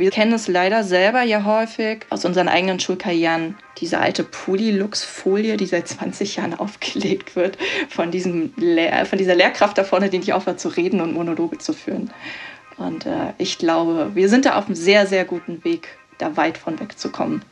Wir 0.00 0.10
kennen 0.10 0.32
es 0.32 0.48
leider 0.48 0.82
selber 0.82 1.20
ja 1.20 1.44
häufig 1.44 2.06
aus 2.08 2.24
unseren 2.24 2.48
eigenen 2.48 2.80
Schulkarrieren, 2.80 3.58
diese 3.76 3.98
alte 3.98 4.24
Polylux-Folie, 4.24 5.58
die 5.58 5.66
seit 5.66 5.88
20 5.88 6.36
Jahren 6.36 6.54
aufgelegt 6.54 7.36
wird, 7.36 7.58
von, 7.90 8.10
diesem 8.10 8.54
Lehr 8.56 9.04
von 9.04 9.18
dieser 9.18 9.34
Lehrkraft 9.34 9.76
da 9.76 9.84
vorne, 9.84 10.08
die 10.08 10.16
nicht 10.16 10.32
aufhört 10.32 10.58
zu 10.58 10.68
reden 10.68 11.02
und 11.02 11.12
Monologe 11.12 11.58
zu 11.58 11.74
führen. 11.74 12.10
Und 12.78 13.04
äh, 13.04 13.34
ich 13.36 13.58
glaube, 13.58 14.12
wir 14.14 14.30
sind 14.30 14.46
da 14.46 14.54
auf 14.56 14.68
einem 14.68 14.74
sehr, 14.74 15.06
sehr 15.06 15.26
guten 15.26 15.64
Weg, 15.64 15.88
da 16.16 16.34
weit 16.34 16.56
von 16.56 16.80
wegzukommen. 16.80 17.44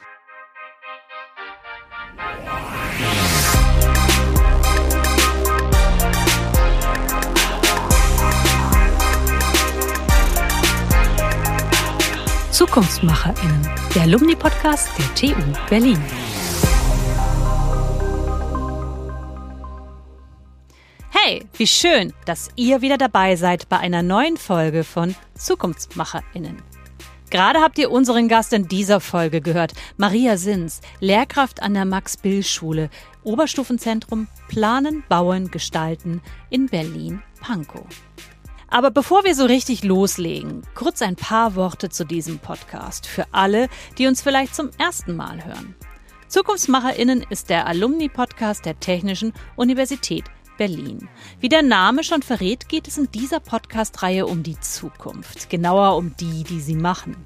ZukunftsmacherInnen, 12.59 13.69
der 13.95 14.03
Alumni-Podcast 14.03 14.89
der 14.99 15.15
TU 15.15 15.41
Berlin. 15.71 16.03
Hey, 21.11 21.47
wie 21.57 21.69
schön, 21.69 22.13
dass 22.25 22.49
ihr 22.57 22.81
wieder 22.81 22.99
dabei 22.99 23.37
seid 23.37 23.69
bei 23.69 23.79
einer 23.79 24.03
neuen 24.03 24.37
Folge 24.37 24.83
von 24.83 25.15
ZukunftsmacherInnen. 25.37 26.61
Gerade 27.31 27.61
habt 27.61 27.79
ihr 27.79 27.93
unseren 27.93 28.27
Gast 28.27 28.53
in 28.53 28.67
dieser 28.67 28.99
Folge 28.99 29.41
gehört, 29.41 29.75
Maria 29.97 30.37
Sins, 30.37 30.81
Lehrkraft 30.99 31.63
an 31.63 31.75
der 31.75 31.85
Max-Bill-Schule, 31.85 32.91
Oberstufenzentrum 33.23 34.27
Planen, 34.49 35.05
Bauen, 35.09 35.53
Gestalten 35.53 36.23
in 36.51 36.67
Berlin-Pankow. 36.67 37.87
Aber 38.69 38.91
bevor 38.91 39.25
wir 39.25 39.35
so 39.35 39.47
richtig 39.47 39.83
loslegen, 39.83 40.63
kurz 40.75 41.01
ein 41.01 41.17
paar 41.17 41.57
Worte 41.57 41.89
zu 41.89 42.05
diesem 42.05 42.39
Podcast 42.39 43.07
für 43.07 43.27
alle, 43.33 43.69
die 43.97 44.07
uns 44.07 44.21
vielleicht 44.21 44.55
zum 44.55 44.71
ersten 44.79 45.17
Mal 45.17 45.45
hören. 45.45 45.75
Zukunftsmacherinnen 46.29 47.25
ist 47.31 47.49
der 47.49 47.67
Alumni-Podcast 47.67 48.67
der 48.67 48.79
Technischen 48.79 49.33
Universität 49.57 50.25
Berlin. 50.59 51.09
Wie 51.41 51.49
der 51.49 51.63
Name 51.63 52.05
schon 52.05 52.21
verrät, 52.21 52.69
geht 52.69 52.87
es 52.87 52.99
in 52.99 53.11
dieser 53.11 53.41
Podcast-Reihe 53.41 54.27
um 54.27 54.43
die 54.43 54.61
Zukunft, 54.61 55.49
genauer 55.49 55.97
um 55.97 56.15
die, 56.21 56.45
die 56.45 56.61
sie 56.61 56.75
machen, 56.75 57.17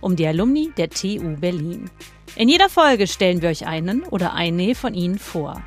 um 0.00 0.16
die 0.16 0.26
Alumni 0.26 0.72
der 0.78 0.88
TU 0.88 1.36
Berlin. 1.36 1.90
In 2.36 2.48
jeder 2.48 2.70
Folge 2.70 3.06
stellen 3.06 3.42
wir 3.42 3.50
euch 3.50 3.66
einen 3.66 4.04
oder 4.04 4.32
eine 4.32 4.74
von 4.74 4.94
ihnen 4.94 5.18
vor. 5.18 5.62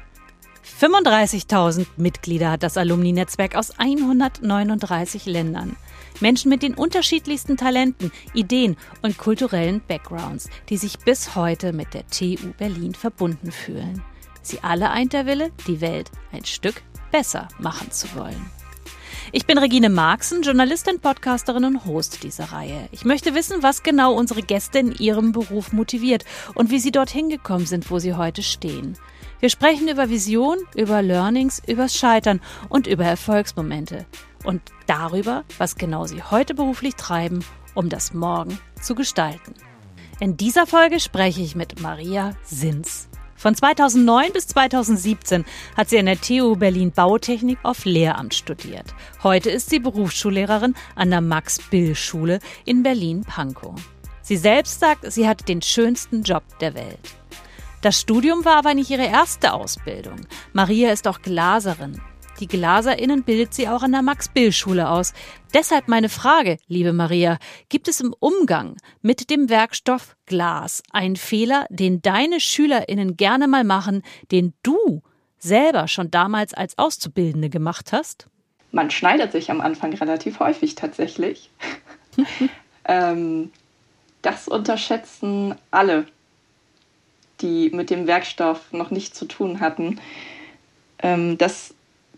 35.000 0.77 1.87
Mitglieder 1.97 2.51
hat 2.51 2.63
das 2.63 2.77
Alumni-Netzwerk 2.77 3.55
aus 3.55 3.77
139 3.79 5.25
Ländern. 5.25 5.75
Menschen 6.21 6.49
mit 6.49 6.63
den 6.63 6.73
unterschiedlichsten 6.73 7.57
Talenten, 7.57 8.11
Ideen 8.33 8.77
und 9.01 9.17
kulturellen 9.17 9.81
Backgrounds, 9.87 10.49
die 10.69 10.77
sich 10.77 10.99
bis 10.99 11.35
heute 11.35 11.73
mit 11.73 11.93
der 11.93 12.07
TU 12.07 12.53
Berlin 12.57 12.93
verbunden 12.93 13.51
fühlen. 13.51 14.01
Sie 14.41 14.59
alle 14.61 14.89
eint 14.91 15.13
der 15.13 15.25
Wille, 15.25 15.51
die 15.67 15.81
Welt 15.81 16.11
ein 16.31 16.45
Stück 16.45 16.81
besser 17.11 17.47
machen 17.59 17.91
zu 17.91 18.07
wollen. 18.15 18.49
Ich 19.31 19.45
bin 19.45 19.57
Regine 19.57 19.89
Marxen, 19.89 20.41
Journalistin, 20.41 20.99
Podcasterin 20.99 21.65
und 21.65 21.85
Host 21.85 22.23
dieser 22.23 22.45
Reihe. 22.45 22.89
Ich 22.91 23.05
möchte 23.05 23.35
wissen, 23.35 23.61
was 23.61 23.83
genau 23.83 24.13
unsere 24.13 24.41
Gäste 24.41 24.79
in 24.79 24.91
ihrem 24.93 25.33
Beruf 25.33 25.71
motiviert 25.71 26.25
und 26.55 26.71
wie 26.71 26.79
sie 26.79 26.91
dorthin 26.91 27.29
gekommen 27.29 27.65
sind, 27.65 27.91
wo 27.91 27.99
sie 27.99 28.15
heute 28.15 28.41
stehen. 28.41 28.97
Wir 29.39 29.49
sprechen 29.49 29.87
über 29.87 30.09
Vision, 30.09 30.57
über 30.75 31.01
Learnings, 31.01 31.61
übers 31.65 31.95
Scheitern 31.95 32.41
und 32.67 32.87
über 32.87 33.05
Erfolgsmomente. 33.05 34.05
Und 34.43 34.61
darüber, 34.85 35.45
was 35.57 35.75
genau 35.75 36.05
Sie 36.05 36.21
heute 36.21 36.53
beruflich 36.53 36.95
treiben, 36.95 37.45
um 37.73 37.87
das 37.87 38.13
Morgen 38.13 38.59
zu 38.81 38.95
gestalten. 38.95 39.53
In 40.19 40.35
dieser 40.35 40.67
Folge 40.67 40.99
spreche 40.99 41.41
ich 41.41 41.55
mit 41.55 41.79
Maria 41.81 42.35
Sins. 42.43 43.07
Von 43.35 43.55
2009 43.55 44.33
bis 44.33 44.47
2017 44.47 45.45
hat 45.77 45.87
sie 45.87 45.97
an 45.97 46.07
der 46.07 46.19
TU 46.19 46.57
Berlin 46.57 46.91
Bautechnik 46.91 47.59
auf 47.63 47.85
Lehramt 47.85 48.33
studiert. 48.33 48.93
Heute 49.23 49.49
ist 49.49 49.69
sie 49.69 49.79
Berufsschullehrerin 49.79 50.75
an 50.95 51.11
der 51.11 51.21
Max-Bill-Schule 51.21 52.41
in 52.65 52.83
Berlin-Pankow. 52.83 53.75
Sie 54.21 54.35
selbst 54.35 54.81
sagt, 54.81 55.09
sie 55.09 55.25
hat 55.25 55.47
den 55.47 55.61
schönsten 55.61 56.23
Job 56.23 56.43
der 56.59 56.73
Welt. 56.73 56.99
Das 57.81 58.01
Studium 58.01 58.43
war 58.43 58.57
aber 58.57 58.73
nicht 58.73 58.89
ihre 58.89 59.05
erste 59.05 59.53
Ausbildung. 59.53 60.19
Maria 60.51 60.91
ist 60.91 61.07
auch 61.07 61.21
Glaserin. 61.21 62.01
Die 62.41 62.47
GlaserInnen 62.47 63.23
bildet 63.23 63.53
sie 63.53 63.69
auch 63.69 63.83
an 63.83 63.93
der 63.93 64.01
Max-Bill-Schule 64.01 64.89
aus. 64.89 65.13
Deshalb 65.53 65.87
meine 65.87 66.09
Frage, 66.09 66.57
liebe 66.67 66.91
Maria, 66.91 67.37
gibt 67.69 67.87
es 67.87 68.01
im 68.01 68.13
Umgang 68.19 68.75
mit 69.01 69.29
dem 69.29 69.49
Werkstoff 69.49 70.15
Glas 70.25 70.83
einen 70.91 71.15
Fehler, 71.15 71.65
den 71.69 72.01
deine 72.01 72.41
SchülerInnen 72.41 73.15
gerne 73.15 73.47
mal 73.47 73.63
machen, 73.63 74.03
den 74.31 74.53
du 74.61 75.01
selber 75.37 75.87
schon 75.87 76.11
damals 76.11 76.53
als 76.53 76.77
Auszubildende 76.77 77.49
gemacht 77.49 77.93
hast? 77.93 78.27
Man 78.71 78.91
schneidet 78.91 79.31
sich 79.31 79.51
am 79.51 79.61
Anfang 79.61 79.93
relativ 79.93 80.39
häufig 80.39 80.75
tatsächlich. 80.75 81.49
ähm, 82.85 83.51
das 84.21 84.49
unterschätzen 84.49 85.55
alle 85.71 86.05
die 87.41 87.69
mit 87.71 87.89
dem 87.89 88.07
Werkstoff 88.07 88.71
noch 88.71 88.91
nichts 88.91 89.17
zu 89.17 89.25
tun 89.25 89.59
hatten. 89.59 89.99
Ähm, 91.01 91.37
das 91.37 91.73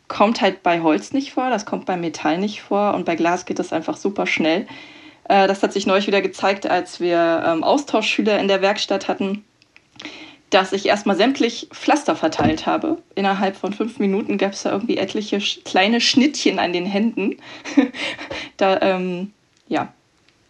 kommt 0.07 0.41
halt 0.41 0.61
bei 0.63 0.81
Holz 0.81 1.13
nicht 1.13 1.31
vor, 1.33 1.49
das 1.49 1.65
kommt 1.65 1.85
bei 1.85 1.95
Metall 1.95 2.37
nicht 2.37 2.61
vor 2.61 2.93
und 2.95 3.05
bei 3.05 3.15
Glas 3.15 3.45
geht 3.45 3.59
das 3.59 3.71
einfach 3.71 3.95
super 3.95 4.27
schnell. 4.27 4.67
Äh, 5.29 5.47
das 5.47 5.63
hat 5.63 5.71
sich 5.71 5.85
neulich 5.85 6.07
wieder 6.07 6.21
gezeigt, 6.21 6.69
als 6.69 6.99
wir 6.99 7.43
ähm, 7.45 7.63
Austauschschüler 7.63 8.37
in 8.39 8.49
der 8.49 8.61
Werkstatt 8.61 9.07
hatten, 9.07 9.45
dass 10.49 10.73
ich 10.73 10.85
erstmal 10.85 11.15
sämtlich 11.15 11.69
Pflaster 11.71 12.17
verteilt 12.17 12.65
habe. 12.65 12.97
Innerhalb 13.15 13.55
von 13.55 13.71
fünf 13.71 13.99
Minuten 13.99 14.37
gab 14.37 14.51
es 14.51 14.63
da 14.63 14.71
irgendwie 14.71 14.97
etliche 14.97 15.39
kleine 15.63 16.01
Schnittchen 16.01 16.59
an 16.59 16.73
den 16.73 16.85
Händen. 16.85 17.37
da, 18.57 18.81
ähm, 18.81 19.31
ja, 19.69 19.93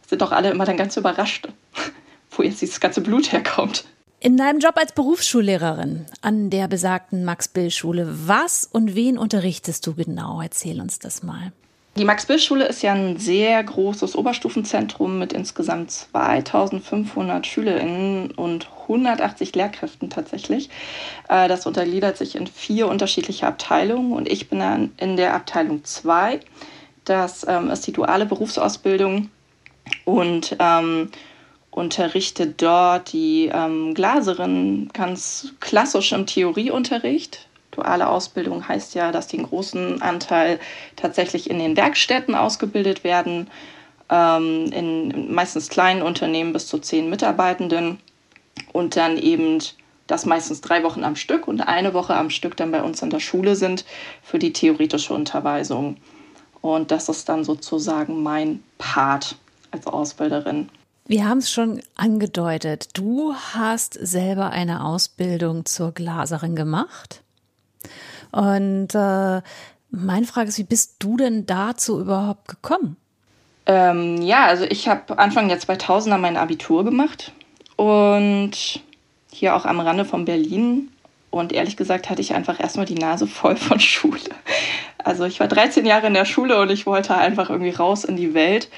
sind 0.07 0.23
doch 0.23 0.31
alle 0.31 0.49
immer 0.49 0.65
dann 0.65 0.77
ganz 0.77 0.97
überrascht, 0.97 1.47
wo 2.31 2.41
jetzt 2.41 2.61
dieses 2.61 2.79
ganze 2.79 3.01
Blut 3.01 3.31
herkommt. 3.31 3.85
In 4.23 4.37
deinem 4.37 4.59
Job 4.59 4.77
als 4.77 4.91
Berufsschullehrerin 4.91 6.05
an 6.21 6.51
der 6.51 6.67
besagten 6.67 7.25
Max-Bill-Schule, 7.25 8.07
was 8.27 8.69
und 8.71 8.93
wen 8.93 9.17
unterrichtest 9.17 9.87
du 9.87 9.95
genau? 9.95 10.41
Erzähl 10.41 10.79
uns 10.79 10.99
das 10.99 11.23
mal. 11.23 11.51
Die 11.97 12.05
Max-Bill-Schule 12.05 12.65
ist 12.65 12.83
ja 12.83 12.93
ein 12.93 13.17
sehr 13.17 13.63
großes 13.63 14.15
Oberstufenzentrum 14.15 15.17
mit 15.17 15.33
insgesamt 15.33 15.89
2500 15.89 17.47
SchülerInnen 17.47 18.29
und 18.29 18.69
180 18.83 19.55
Lehrkräften 19.55 20.11
tatsächlich. 20.11 20.69
Äh, 21.27 21.47
das 21.47 21.65
untergliedert 21.65 22.15
sich 22.15 22.35
in 22.35 22.45
vier 22.45 22.89
unterschiedliche 22.89 23.47
Abteilungen 23.47 24.13
und 24.13 24.31
ich 24.31 24.49
bin 24.49 24.91
in 24.97 25.17
der 25.17 25.33
Abteilung 25.33 25.83
2. 25.83 26.41
Das 27.05 27.43
ähm, 27.49 27.71
ist 27.71 27.87
die 27.87 27.91
duale 27.91 28.27
Berufsausbildung 28.27 29.31
und 30.05 30.55
ähm, 30.59 31.09
unterrichte 31.71 32.47
dort 32.47 33.13
die 33.13 33.49
ähm, 33.51 33.93
Glaserin 33.93 34.89
ganz 34.93 35.53
klassisch 35.61 36.11
im 36.11 36.25
Theorieunterricht. 36.25 37.47
Duale 37.71 38.09
Ausbildung 38.09 38.67
heißt 38.67 38.93
ja, 38.95 39.13
dass 39.13 39.27
die 39.27 39.37
einen 39.37 39.47
großen 39.47 40.01
Anteil 40.01 40.59
tatsächlich 40.97 41.49
in 41.49 41.59
den 41.59 41.77
Werkstätten 41.77 42.35
ausgebildet 42.35 43.05
werden, 43.05 43.49
ähm, 44.09 44.69
in 44.73 45.33
meistens 45.33 45.69
kleinen 45.69 46.01
Unternehmen 46.01 46.51
bis 46.51 46.67
zu 46.67 46.79
zehn 46.79 47.09
Mitarbeitenden 47.09 47.99
und 48.73 48.97
dann 48.97 49.17
eben 49.17 49.59
das 50.07 50.25
meistens 50.25 50.59
drei 50.59 50.83
Wochen 50.83 51.05
am 51.05 51.15
Stück 51.15 51.47
und 51.47 51.61
eine 51.61 51.93
Woche 51.93 52.15
am 52.15 52.29
Stück 52.29 52.57
dann 52.57 52.71
bei 52.71 52.83
uns 52.83 53.01
in 53.01 53.09
der 53.09 53.21
Schule 53.21 53.55
sind 53.55 53.85
für 54.21 54.39
die 54.39 54.51
theoretische 54.51 55.13
Unterweisung. 55.13 55.95
Und 56.59 56.91
das 56.91 57.07
ist 57.07 57.29
dann 57.29 57.45
sozusagen 57.45 58.21
mein 58.21 58.61
Part 58.77 59.37
als 59.71 59.87
Ausbilderin. 59.87 60.69
Wir 61.11 61.27
haben 61.27 61.39
es 61.39 61.51
schon 61.51 61.81
angedeutet. 61.97 62.91
Du 62.93 63.33
hast 63.35 63.95
selber 63.95 64.51
eine 64.51 64.85
Ausbildung 64.85 65.65
zur 65.65 65.91
Glaserin 65.91 66.55
gemacht. 66.55 67.21
Und 68.31 68.95
äh, 68.95 69.41
meine 69.89 70.25
Frage 70.25 70.47
ist, 70.47 70.57
wie 70.57 70.63
bist 70.63 70.95
du 70.99 71.17
denn 71.17 71.45
dazu 71.45 71.99
überhaupt 71.99 72.47
gekommen? 72.47 72.95
Ähm, 73.65 74.21
ja, 74.21 74.45
also 74.45 74.63
ich 74.63 74.87
habe 74.87 75.19
Anfang 75.19 75.49
der 75.49 75.59
2000er 75.59 76.17
mein 76.17 76.37
Abitur 76.37 76.85
gemacht 76.85 77.33
und 77.75 78.51
hier 79.33 79.57
auch 79.57 79.65
am 79.65 79.81
Rande 79.81 80.05
von 80.05 80.23
Berlin. 80.23 80.93
Und 81.29 81.51
ehrlich 81.51 81.75
gesagt 81.75 82.09
hatte 82.09 82.21
ich 82.21 82.35
einfach 82.35 82.57
erstmal 82.57 82.85
die 82.85 82.95
Nase 82.95 83.27
voll 83.27 83.57
von 83.57 83.81
Schule. 83.81 84.21
Also 84.97 85.25
ich 85.25 85.41
war 85.41 85.49
13 85.49 85.85
Jahre 85.85 86.07
in 86.07 86.13
der 86.13 86.23
Schule 86.23 86.61
und 86.61 86.71
ich 86.71 86.85
wollte 86.85 87.15
einfach 87.15 87.49
irgendwie 87.49 87.71
raus 87.71 88.05
in 88.05 88.15
die 88.15 88.33
Welt 88.33 88.69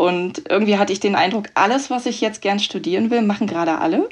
und 0.00 0.44
irgendwie 0.48 0.78
hatte 0.78 0.94
ich 0.94 1.00
den 1.00 1.14
Eindruck, 1.14 1.50
alles, 1.52 1.90
was 1.90 2.06
ich 2.06 2.22
jetzt 2.22 2.40
gern 2.40 2.58
studieren 2.58 3.10
will, 3.10 3.20
machen 3.20 3.46
gerade 3.46 3.76
alle. 3.76 4.08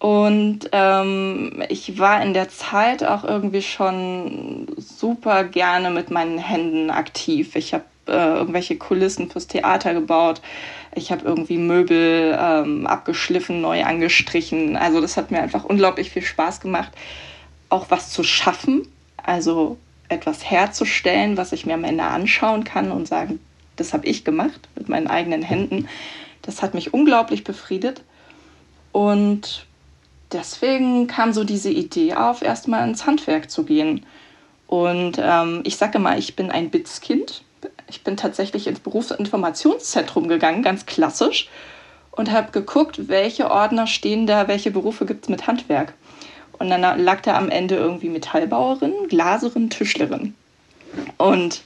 Und 0.00 0.68
ähm, 0.72 1.62
ich 1.68 2.00
war 2.00 2.20
in 2.20 2.34
der 2.34 2.48
Zeit 2.48 3.04
auch 3.04 3.22
irgendwie 3.22 3.62
schon 3.62 4.66
super 4.78 5.44
gerne 5.44 5.90
mit 5.90 6.10
meinen 6.10 6.38
Händen 6.38 6.90
aktiv. 6.90 7.54
Ich 7.54 7.72
habe 7.72 7.84
äh, 8.08 8.34
irgendwelche 8.38 8.78
Kulissen 8.78 9.30
fürs 9.30 9.46
Theater 9.46 9.94
gebaut. 9.94 10.40
Ich 10.96 11.12
habe 11.12 11.24
irgendwie 11.24 11.58
Möbel 11.58 12.36
ähm, 12.36 12.88
abgeschliffen, 12.88 13.60
neu 13.60 13.84
angestrichen. 13.84 14.76
Also 14.76 15.00
das 15.00 15.16
hat 15.16 15.30
mir 15.30 15.40
einfach 15.40 15.62
unglaublich 15.62 16.10
viel 16.10 16.22
Spaß 16.22 16.60
gemacht, 16.60 16.90
auch 17.68 17.86
was 17.90 18.10
zu 18.10 18.24
schaffen. 18.24 18.88
Also 19.22 19.76
etwas 20.08 20.50
herzustellen, 20.50 21.36
was 21.36 21.52
ich 21.52 21.64
mir 21.64 21.74
am 21.74 21.84
Ende 21.84 22.02
anschauen 22.02 22.64
kann 22.64 22.90
und 22.90 23.06
sagen, 23.06 23.38
das 23.80 23.94
habe 23.94 24.06
ich 24.06 24.24
gemacht 24.24 24.68
mit 24.76 24.88
meinen 24.88 25.06
eigenen 25.06 25.42
Händen. 25.42 25.88
Das 26.42 26.62
hat 26.62 26.74
mich 26.74 26.92
unglaublich 26.92 27.44
befriedet. 27.44 28.02
Und 28.92 29.66
deswegen 30.32 31.06
kam 31.06 31.32
so 31.32 31.44
diese 31.44 31.70
Idee 31.70 32.14
auf, 32.14 32.42
erstmal 32.42 32.86
ins 32.88 33.06
Handwerk 33.06 33.50
zu 33.50 33.64
gehen. 33.64 34.04
Und 34.66 35.18
ähm, 35.18 35.62
ich 35.64 35.76
sage 35.76 35.98
mal, 35.98 36.18
ich 36.18 36.36
bin 36.36 36.50
ein 36.50 36.70
BITS-Kind. 36.70 37.42
Ich 37.88 38.04
bin 38.04 38.16
tatsächlich 38.16 38.66
ins 38.66 38.80
Berufsinformationszentrum 38.80 40.28
gegangen, 40.28 40.62
ganz 40.62 40.86
klassisch, 40.86 41.48
und 42.12 42.30
habe 42.30 42.52
geguckt, 42.52 43.08
welche 43.08 43.50
Ordner 43.50 43.86
stehen 43.86 44.26
da, 44.26 44.46
welche 44.46 44.70
Berufe 44.70 45.06
gibt 45.06 45.24
es 45.24 45.28
mit 45.28 45.46
Handwerk. 45.46 45.94
Und 46.58 46.68
dann 46.68 46.82
lag 47.02 47.22
da 47.22 47.36
am 47.36 47.48
Ende 47.48 47.76
irgendwie 47.76 48.10
Metallbauerin, 48.10 48.92
Glaserin, 49.08 49.70
Tischlerin. 49.70 50.34
Und 51.16 51.62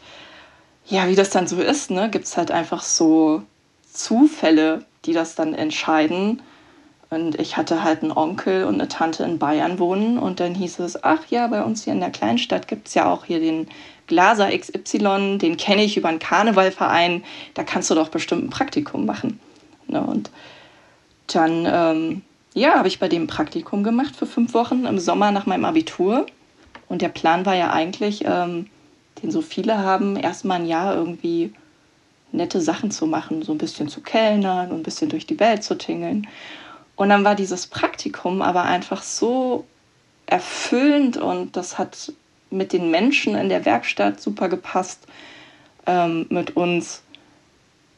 ja, 0.86 1.08
wie 1.08 1.14
das 1.14 1.30
dann 1.30 1.46
so 1.46 1.60
ist, 1.60 1.90
ne, 1.90 2.10
gibt 2.10 2.26
es 2.26 2.36
halt 2.36 2.50
einfach 2.50 2.82
so 2.82 3.42
Zufälle, 3.90 4.84
die 5.04 5.12
das 5.12 5.34
dann 5.34 5.54
entscheiden. 5.54 6.42
Und 7.10 7.38
ich 7.40 7.56
hatte 7.56 7.84
halt 7.84 8.02
einen 8.02 8.12
Onkel 8.12 8.64
und 8.64 8.74
eine 8.74 8.88
Tante 8.88 9.22
in 9.24 9.38
Bayern 9.38 9.78
wohnen 9.78 10.18
und 10.18 10.40
dann 10.40 10.54
hieß 10.54 10.80
es, 10.80 11.04
ach 11.04 11.20
ja, 11.30 11.46
bei 11.46 11.62
uns 11.62 11.84
hier 11.84 11.92
in 11.92 12.00
der 12.00 12.10
Kleinstadt 12.10 12.66
gibt 12.66 12.88
es 12.88 12.94
ja 12.94 13.10
auch 13.10 13.24
hier 13.24 13.38
den 13.38 13.68
Glaser 14.06 14.50
XY, 14.56 15.38
den 15.38 15.56
kenne 15.56 15.84
ich 15.84 15.96
über 15.96 16.08
einen 16.08 16.18
Karnevalverein, 16.18 17.24
da 17.54 17.62
kannst 17.62 17.90
du 17.90 17.94
doch 17.94 18.08
bestimmt 18.08 18.44
ein 18.44 18.50
Praktikum 18.50 19.06
machen. 19.06 19.38
Ne? 19.86 20.02
Und 20.02 20.30
dann, 21.28 21.66
ähm, 21.70 22.22
ja, 22.52 22.74
habe 22.74 22.88
ich 22.88 22.98
bei 22.98 23.08
dem 23.08 23.26
Praktikum 23.26 23.84
gemacht 23.84 24.16
für 24.16 24.26
fünf 24.26 24.52
Wochen 24.54 24.84
im 24.84 24.98
Sommer 24.98 25.30
nach 25.30 25.46
meinem 25.46 25.64
Abitur. 25.64 26.26
Und 26.88 27.00
der 27.00 27.08
Plan 27.08 27.46
war 27.46 27.54
ja 27.54 27.72
eigentlich, 27.72 28.24
ähm, 28.26 28.66
den 29.24 29.30
so 29.30 29.40
viele 29.40 29.78
haben, 29.78 30.16
erstmal 30.16 30.60
ein 30.60 30.66
Jahr 30.66 30.94
irgendwie 30.94 31.52
nette 32.30 32.60
Sachen 32.60 32.90
zu 32.90 33.06
machen, 33.06 33.42
so 33.42 33.52
ein 33.52 33.58
bisschen 33.58 33.88
zu 33.88 34.02
kellnern 34.02 34.70
und 34.70 34.80
ein 34.80 34.82
bisschen 34.82 35.08
durch 35.08 35.26
die 35.26 35.40
Welt 35.40 35.64
zu 35.64 35.76
tingeln. 35.76 36.26
Und 36.96 37.08
dann 37.08 37.24
war 37.24 37.34
dieses 37.34 37.66
Praktikum 37.66 38.42
aber 38.42 38.62
einfach 38.64 39.02
so 39.02 39.64
erfüllend 40.26 41.16
und 41.16 41.56
das 41.56 41.78
hat 41.78 42.12
mit 42.50 42.72
den 42.72 42.90
Menschen 42.90 43.34
in 43.34 43.48
der 43.48 43.64
Werkstatt 43.64 44.20
super 44.20 44.48
gepasst, 44.48 45.06
ähm, 45.86 46.26
mit 46.28 46.56
uns, 46.56 47.02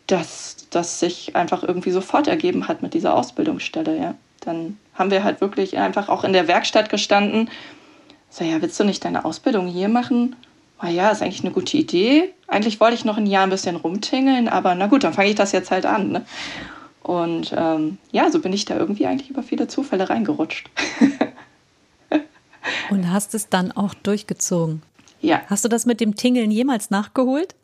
dass 0.06 0.69
das 0.70 1.00
sich 1.00 1.34
einfach 1.34 1.62
irgendwie 1.62 1.90
sofort 1.90 2.28
ergeben 2.28 2.69
hat 2.69 2.82
mit 2.82 2.94
dieser 2.94 3.14
Ausbildungsstelle. 3.14 3.99
Ja. 3.99 4.14
Dann 4.40 4.78
haben 4.94 5.11
wir 5.11 5.25
halt 5.25 5.40
wirklich 5.40 5.76
einfach 5.76 6.08
auch 6.08 6.25
in 6.25 6.32
der 6.32 6.46
Werkstatt 6.46 6.88
gestanden. 6.88 7.50
So, 8.31 8.44
ja, 8.44 8.62
willst 8.62 8.78
du 8.78 8.84
nicht 8.84 9.05
deine 9.05 9.25
Ausbildung 9.25 9.67
hier 9.67 9.88
machen? 9.88 10.37
Ah 10.78 10.88
ja, 10.88 11.11
ist 11.11 11.23
eigentlich 11.23 11.43
eine 11.43 11.52
gute 11.52 11.76
Idee. 11.76 12.34
Eigentlich 12.49 12.81
wollte 12.81 12.94
ich 12.94 13.05
noch 13.05 13.17
ein 13.17 13.26
Jahr 13.26 13.44
ein 13.44 13.50
bisschen 13.50 13.76
rumtingeln, 13.76 14.49
aber 14.49 14.75
na 14.75 14.87
gut, 14.87 15.05
dann 15.05 15.14
fange 15.14 15.31
ich 15.31 15.34
das 15.34 15.52
jetzt 15.52 15.70
halt 15.70 15.87
an. 15.87 16.12
Ne? 16.12 16.26
Und 17.02 17.55
ähm, 17.56 17.99
ja, 18.12 18.31
so 18.31 18.40
bin 18.40 18.52
ich 18.52 18.64
da 18.64 18.76
irgendwie 18.76 19.06
eigentlich 19.06 19.31
über 19.31 19.43
viele 19.43 19.69
Zufälle 19.69 20.11
reingerutscht. 20.11 20.69
Und 22.90 23.11
hast 23.11 23.34
es 23.34 23.49
dann 23.49 23.73
auch 23.73 23.94
durchgezogen? 23.94 24.82
Ja. 25.20 25.43
Hast 25.49 25.64
du 25.64 25.69
das 25.69 25.87
mit 25.87 26.00
dem 26.00 26.17
Tingeln 26.17 26.50
jemals 26.50 26.90
nachgeholt? 26.90 27.55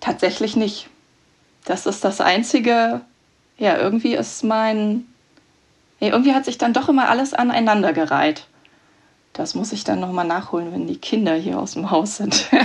Tatsächlich 0.00 0.56
nicht. 0.56 0.88
Das 1.64 1.86
ist 1.86 2.04
das 2.04 2.20
Einzige. 2.20 3.00
Ja, 3.58 3.78
irgendwie 3.78 4.14
ist 4.14 4.44
mein. 4.44 5.06
Ja, 5.98 6.08
irgendwie 6.08 6.34
hat 6.34 6.46
sich 6.46 6.56
dann 6.56 6.72
doch 6.72 6.88
immer 6.88 7.08
alles 7.08 7.34
aneinandergereiht. 7.34 8.46
Das 9.32 9.54
muss 9.54 9.72
ich 9.72 9.84
dann 9.84 10.00
nochmal 10.00 10.26
nachholen, 10.26 10.72
wenn 10.72 10.86
die 10.86 10.98
Kinder 10.98 11.34
hier 11.34 11.58
aus 11.58 11.72
dem 11.72 11.90
Haus 11.90 12.16
sind. 12.16 12.48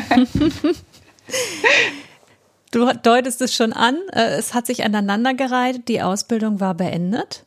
Du 2.72 2.92
deutest 3.04 3.40
es 3.40 3.56
schon 3.56 3.72
an, 3.72 3.96
äh, 4.12 4.36
es 4.36 4.54
hat 4.54 4.66
sich 4.66 4.84
aneinandergereiht, 4.84 5.88
die 5.88 6.02
Ausbildung 6.02 6.60
war 6.60 6.74
beendet 6.74 7.46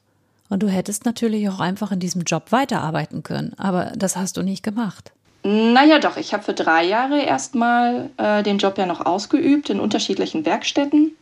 und 0.49 0.63
du 0.63 0.69
hättest 0.69 1.05
natürlich 1.05 1.51
auch 1.51 1.61
einfach 1.61 1.93
in 1.93 2.01
diesem 2.01 2.23
Job 2.23 2.51
weiterarbeiten 2.51 3.23
können, 3.23 3.53
aber 3.59 3.93
das 3.95 4.17
hast 4.17 4.39
du 4.39 4.43
nicht 4.43 4.63
gemacht. 4.63 5.13
Naja, 5.43 5.99
doch, 5.99 6.17
ich 6.17 6.33
habe 6.33 6.43
für 6.43 6.55
drei 6.55 6.85
Jahre 6.85 7.21
erstmal 7.21 8.09
äh, 8.17 8.43
den 8.43 8.57
Job 8.57 8.79
ja 8.79 8.87
noch 8.87 9.05
ausgeübt 9.05 9.69
in 9.69 9.81
unterschiedlichen 9.81 10.47
Werkstätten. 10.47 11.13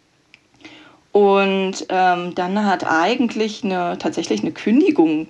Und 1.11 1.87
ähm, 1.89 2.35
dann 2.35 2.65
hat 2.65 2.87
eigentlich 2.87 3.65
eine, 3.65 3.99
tatsächlich 3.99 4.43
eine 4.43 4.53
Kündigung 4.53 5.27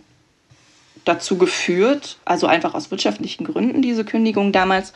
dazu 1.07 1.39
geführt, 1.39 2.19
also 2.27 2.47
einfach 2.47 2.75
aus 2.75 2.91
wirtschaftlichen 2.91 3.45
Gründen 3.45 3.81
diese 3.81 4.05
Kündigung 4.05 4.53
damals, 4.53 4.93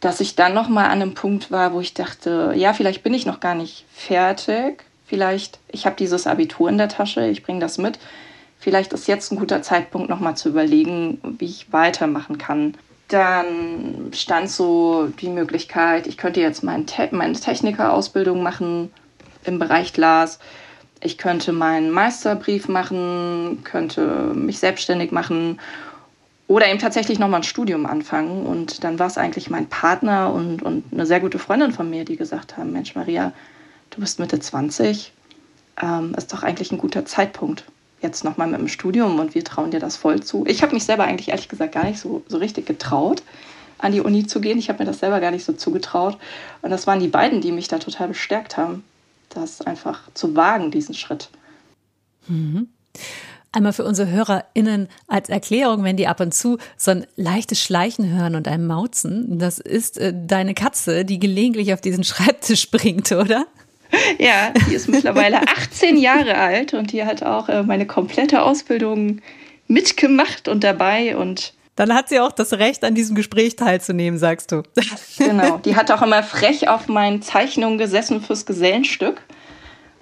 dass 0.00 0.20
ich 0.20 0.36
dann 0.36 0.54
noch 0.54 0.68
mal 0.68 0.86
an 0.86 1.02
einem 1.02 1.14
Punkt 1.14 1.50
war, 1.50 1.74
wo 1.74 1.80
ich 1.80 1.92
dachte, 1.92 2.54
ja, 2.56 2.72
vielleicht 2.72 3.02
bin 3.02 3.12
ich 3.12 3.26
noch 3.26 3.40
gar 3.40 3.56
nicht 3.56 3.84
fertig. 3.92 4.84
Vielleicht, 5.06 5.58
ich 5.68 5.86
habe 5.86 5.96
dieses 5.96 6.26
Abitur 6.26 6.68
in 6.68 6.78
der 6.78 6.88
Tasche, 6.88 7.26
ich 7.26 7.42
bringe 7.42 7.60
das 7.60 7.78
mit. 7.78 7.98
Vielleicht 8.60 8.92
ist 8.92 9.08
jetzt 9.08 9.32
ein 9.32 9.38
guter 9.38 9.60
Zeitpunkt, 9.60 10.08
noch 10.08 10.20
mal 10.20 10.36
zu 10.36 10.50
überlegen, 10.50 11.20
wie 11.38 11.46
ich 11.46 11.72
weitermachen 11.72 12.38
kann. 12.38 12.74
Dann 13.08 14.10
stand 14.14 14.50
so 14.50 15.08
die 15.20 15.30
Möglichkeit, 15.30 16.06
ich 16.06 16.16
könnte 16.16 16.40
jetzt 16.40 16.62
mein 16.62 16.86
Te 16.86 17.08
meine 17.10 17.32
Technikerausbildung 17.32 18.42
machen 18.42 18.92
im 19.44 19.58
Bereich 19.58 19.92
Glas. 19.92 20.38
Ich 21.00 21.18
könnte 21.18 21.52
meinen 21.52 21.90
Meisterbrief 21.90 22.68
machen, 22.68 23.60
könnte 23.64 24.32
mich 24.34 24.58
selbstständig 24.58 25.12
machen 25.12 25.60
oder 26.48 26.66
eben 26.68 26.78
tatsächlich 26.78 27.18
nochmal 27.18 27.40
ein 27.40 27.44
Studium 27.44 27.86
anfangen. 27.86 28.46
Und 28.46 28.82
dann 28.82 28.98
war 28.98 29.06
es 29.06 29.18
eigentlich 29.18 29.50
mein 29.50 29.68
Partner 29.68 30.32
und, 30.32 30.62
und 30.62 30.84
eine 30.92 31.06
sehr 31.06 31.20
gute 31.20 31.38
Freundin 31.38 31.72
von 31.72 31.88
mir, 31.88 32.04
die 32.04 32.16
gesagt 32.16 32.56
haben, 32.56 32.72
Mensch 32.72 32.96
Maria, 32.96 33.32
du 33.90 34.00
bist 34.00 34.18
Mitte 34.18 34.40
20, 34.40 35.12
ähm, 35.80 36.14
ist 36.16 36.32
doch 36.32 36.42
eigentlich 36.42 36.72
ein 36.72 36.78
guter 36.78 37.04
Zeitpunkt. 37.04 37.64
Jetzt 38.00 38.24
nochmal 38.24 38.48
mit 38.48 38.60
dem 38.60 38.68
Studium 38.68 39.18
und 39.18 39.34
wir 39.34 39.44
trauen 39.44 39.70
dir 39.70 39.80
das 39.80 39.96
voll 39.96 40.22
zu. 40.22 40.44
Ich 40.46 40.62
habe 40.62 40.72
mich 40.72 40.84
selber 40.84 41.04
eigentlich 41.04 41.28
ehrlich 41.28 41.48
gesagt 41.48 41.72
gar 41.72 41.84
nicht 41.84 41.98
so, 41.98 42.22
so 42.28 42.38
richtig 42.38 42.66
getraut, 42.66 43.22
an 43.78 43.92
die 43.92 44.00
Uni 44.00 44.26
zu 44.26 44.40
gehen. 44.40 44.58
Ich 44.58 44.68
habe 44.68 44.80
mir 44.80 44.86
das 44.86 45.00
selber 45.00 45.20
gar 45.20 45.32
nicht 45.32 45.44
so 45.44 45.52
zugetraut. 45.52 46.16
Und 46.62 46.70
das 46.70 46.86
waren 46.86 47.00
die 47.00 47.08
beiden, 47.08 47.40
die 47.40 47.52
mich 47.52 47.68
da 47.68 47.78
total 47.78 48.08
bestärkt 48.08 48.56
haben, 48.56 48.84
das 49.28 49.60
einfach 49.60 50.12
zu 50.14 50.34
wagen, 50.36 50.70
diesen 50.70 50.94
Schritt. 50.94 51.28
Mhm. 52.26 52.68
Einmal 53.50 53.72
für 53.72 53.84
unsere 53.84 54.10
HörerInnen 54.10 54.88
als 55.06 55.30
Erklärung, 55.30 55.82
wenn 55.82 55.96
die 55.96 56.06
ab 56.06 56.20
und 56.20 56.34
zu 56.34 56.58
so 56.76 56.90
ein 56.90 57.06
leichtes 57.16 57.62
Schleichen 57.62 58.12
hören 58.12 58.34
und 58.34 58.46
ein 58.46 58.66
Mauzen, 58.66 59.38
das 59.38 59.58
ist 59.58 59.96
äh, 59.98 60.12
deine 60.14 60.52
Katze, 60.52 61.04
die 61.04 61.18
gelegentlich 61.18 61.72
auf 61.72 61.80
diesen 61.80 62.04
Schreibtisch 62.04 62.60
springt, 62.60 63.10
oder? 63.12 63.46
Ja, 64.18 64.52
die 64.68 64.74
ist 64.74 64.88
mittlerweile 64.88 65.40
18 65.48 65.96
Jahre 65.96 66.36
alt 66.36 66.74
und 66.74 66.92
die 66.92 67.04
hat 67.04 67.22
auch 67.22 67.48
äh, 67.48 67.62
meine 67.62 67.86
komplette 67.86 68.42
Ausbildung 68.42 69.20
mitgemacht 69.66 70.48
und 70.48 70.62
dabei 70.62 71.16
und 71.16 71.54
dann 71.78 71.94
hat 71.94 72.08
sie 72.08 72.18
auch 72.18 72.32
das 72.32 72.54
Recht, 72.54 72.82
an 72.82 72.96
diesem 72.96 73.14
Gespräch 73.14 73.54
teilzunehmen, 73.54 74.18
sagst 74.18 74.50
du. 74.50 74.64
Genau. 75.16 75.58
Die 75.64 75.76
hat 75.76 75.92
auch 75.92 76.02
immer 76.02 76.24
frech 76.24 76.68
auf 76.68 76.88
meinen 76.88 77.22
Zeichnungen 77.22 77.78
gesessen 77.78 78.20
fürs 78.20 78.46
Gesellenstück. 78.46 79.22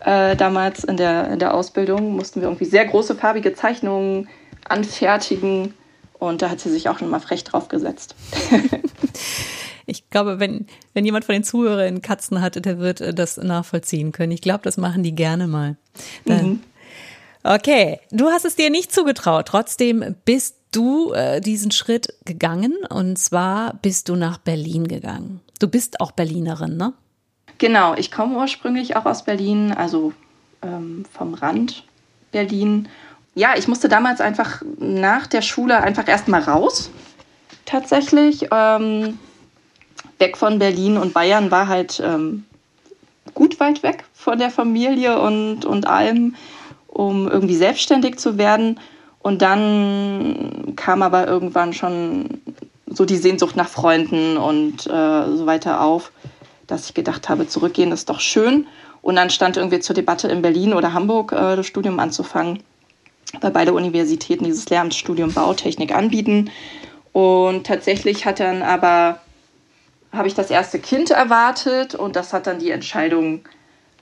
Äh, 0.00 0.36
damals 0.36 0.84
in 0.84 0.96
der, 0.96 1.30
in 1.30 1.38
der 1.38 1.52
Ausbildung 1.52 2.16
mussten 2.16 2.40
wir 2.40 2.48
irgendwie 2.48 2.64
sehr 2.64 2.86
große 2.86 3.14
farbige 3.14 3.52
Zeichnungen 3.52 4.26
anfertigen 4.66 5.74
und 6.18 6.40
da 6.40 6.48
hat 6.48 6.60
sie 6.60 6.70
sich 6.70 6.88
auch 6.88 6.98
schon 6.98 7.10
mal 7.10 7.20
frech 7.20 7.44
drauf 7.44 7.68
gesetzt. 7.68 8.14
ich 9.86 10.08
glaube, 10.08 10.40
wenn, 10.40 10.66
wenn 10.94 11.04
jemand 11.04 11.26
von 11.26 11.34
den 11.34 11.44
Zuhörern 11.44 12.00
Katzen 12.00 12.40
hat, 12.40 12.64
der 12.64 12.78
wird 12.78 13.02
äh, 13.02 13.12
das 13.12 13.36
nachvollziehen 13.36 14.12
können. 14.12 14.32
Ich 14.32 14.40
glaube, 14.40 14.62
das 14.62 14.78
machen 14.78 15.02
die 15.02 15.14
gerne 15.14 15.46
mal. 15.46 15.76
Mhm. 16.24 16.60
Okay, 17.44 18.00
du 18.10 18.28
hast 18.28 18.46
es 18.46 18.56
dir 18.56 18.70
nicht 18.70 18.92
zugetraut. 18.92 19.46
Trotzdem 19.46 20.16
bist 20.24 20.55
du 20.72 21.12
äh, 21.12 21.40
diesen 21.40 21.70
Schritt 21.70 22.14
gegangen 22.24 22.74
und 22.88 23.18
zwar 23.18 23.74
bist 23.74 24.08
du 24.08 24.16
nach 24.16 24.38
Berlin 24.38 24.88
gegangen. 24.88 25.40
Du 25.58 25.68
bist 25.68 26.00
auch 26.00 26.12
Berlinerin, 26.12 26.76
ne? 26.76 26.92
Genau, 27.58 27.94
ich 27.94 28.10
komme 28.10 28.36
ursprünglich 28.36 28.96
auch 28.96 29.06
aus 29.06 29.24
Berlin, 29.24 29.72
also 29.72 30.12
ähm, 30.62 31.04
vom 31.10 31.34
Rand 31.34 31.84
Berlin. 32.30 32.88
Ja, 33.34 33.54
ich 33.56 33.66
musste 33.68 33.88
damals 33.88 34.20
einfach 34.20 34.62
nach 34.78 35.26
der 35.26 35.42
Schule 35.42 35.80
einfach 35.80 36.06
erstmal 36.06 36.42
raus. 36.42 36.90
Tatsächlich. 37.64 38.48
Ähm, 38.50 39.18
weg 40.18 40.36
von 40.36 40.58
Berlin 40.58 40.96
und 40.96 41.14
Bayern 41.14 41.50
war 41.50 41.68
halt 41.68 42.00
ähm, 42.04 42.44
gut 43.34 43.60
weit 43.60 43.82
weg 43.82 44.04
von 44.14 44.38
der 44.38 44.50
Familie 44.50 45.20
und, 45.20 45.64
und 45.64 45.86
allem, 45.86 46.34
um 46.88 47.28
irgendwie 47.28 47.56
selbstständig 47.56 48.18
zu 48.18 48.38
werden. 48.38 48.80
Und 49.26 49.42
dann 49.42 50.74
kam 50.76 51.02
aber 51.02 51.26
irgendwann 51.26 51.72
schon 51.72 52.40
so 52.86 53.04
die 53.04 53.16
Sehnsucht 53.16 53.56
nach 53.56 53.68
Freunden 53.68 54.36
und 54.36 54.86
äh, 54.86 55.36
so 55.36 55.46
weiter 55.46 55.80
auf 55.80 56.12
dass 56.66 56.86
ich 56.86 56.94
gedacht 56.94 57.28
habe, 57.28 57.46
zurückgehen 57.46 57.92
ist 57.92 58.08
doch 58.08 58.20
schön. 58.20 58.66
Und 59.02 59.16
dann 59.16 59.30
stand 59.30 59.56
irgendwie 59.56 59.80
zur 59.80 59.94
Debatte 59.94 60.28
in 60.28 60.42
Berlin 60.42 60.72
oder 60.72 60.92
Hamburg 60.92 61.32
äh, 61.32 61.56
das 61.56 61.66
Studium 61.66 62.00
anzufangen, 62.00 62.62
weil 63.40 63.52
beide 63.52 63.72
Universitäten 63.72 64.44
dieses 64.44 64.68
Lehramtsstudium 64.68 65.32
Bautechnik 65.32 65.94
anbieten. 65.94 66.50
Und 67.12 67.66
tatsächlich 67.66 68.26
hat 68.26 68.40
dann 68.40 68.62
aber, 68.62 69.20
habe 70.12 70.28
ich 70.28 70.34
das 70.34 70.50
erste 70.50 70.78
Kind 70.78 71.10
erwartet 71.10 71.94
und 71.94 72.16
das 72.16 72.32
hat 72.32 72.46
dann 72.46 72.58
die 72.58 72.70
Entscheidung 72.70 73.40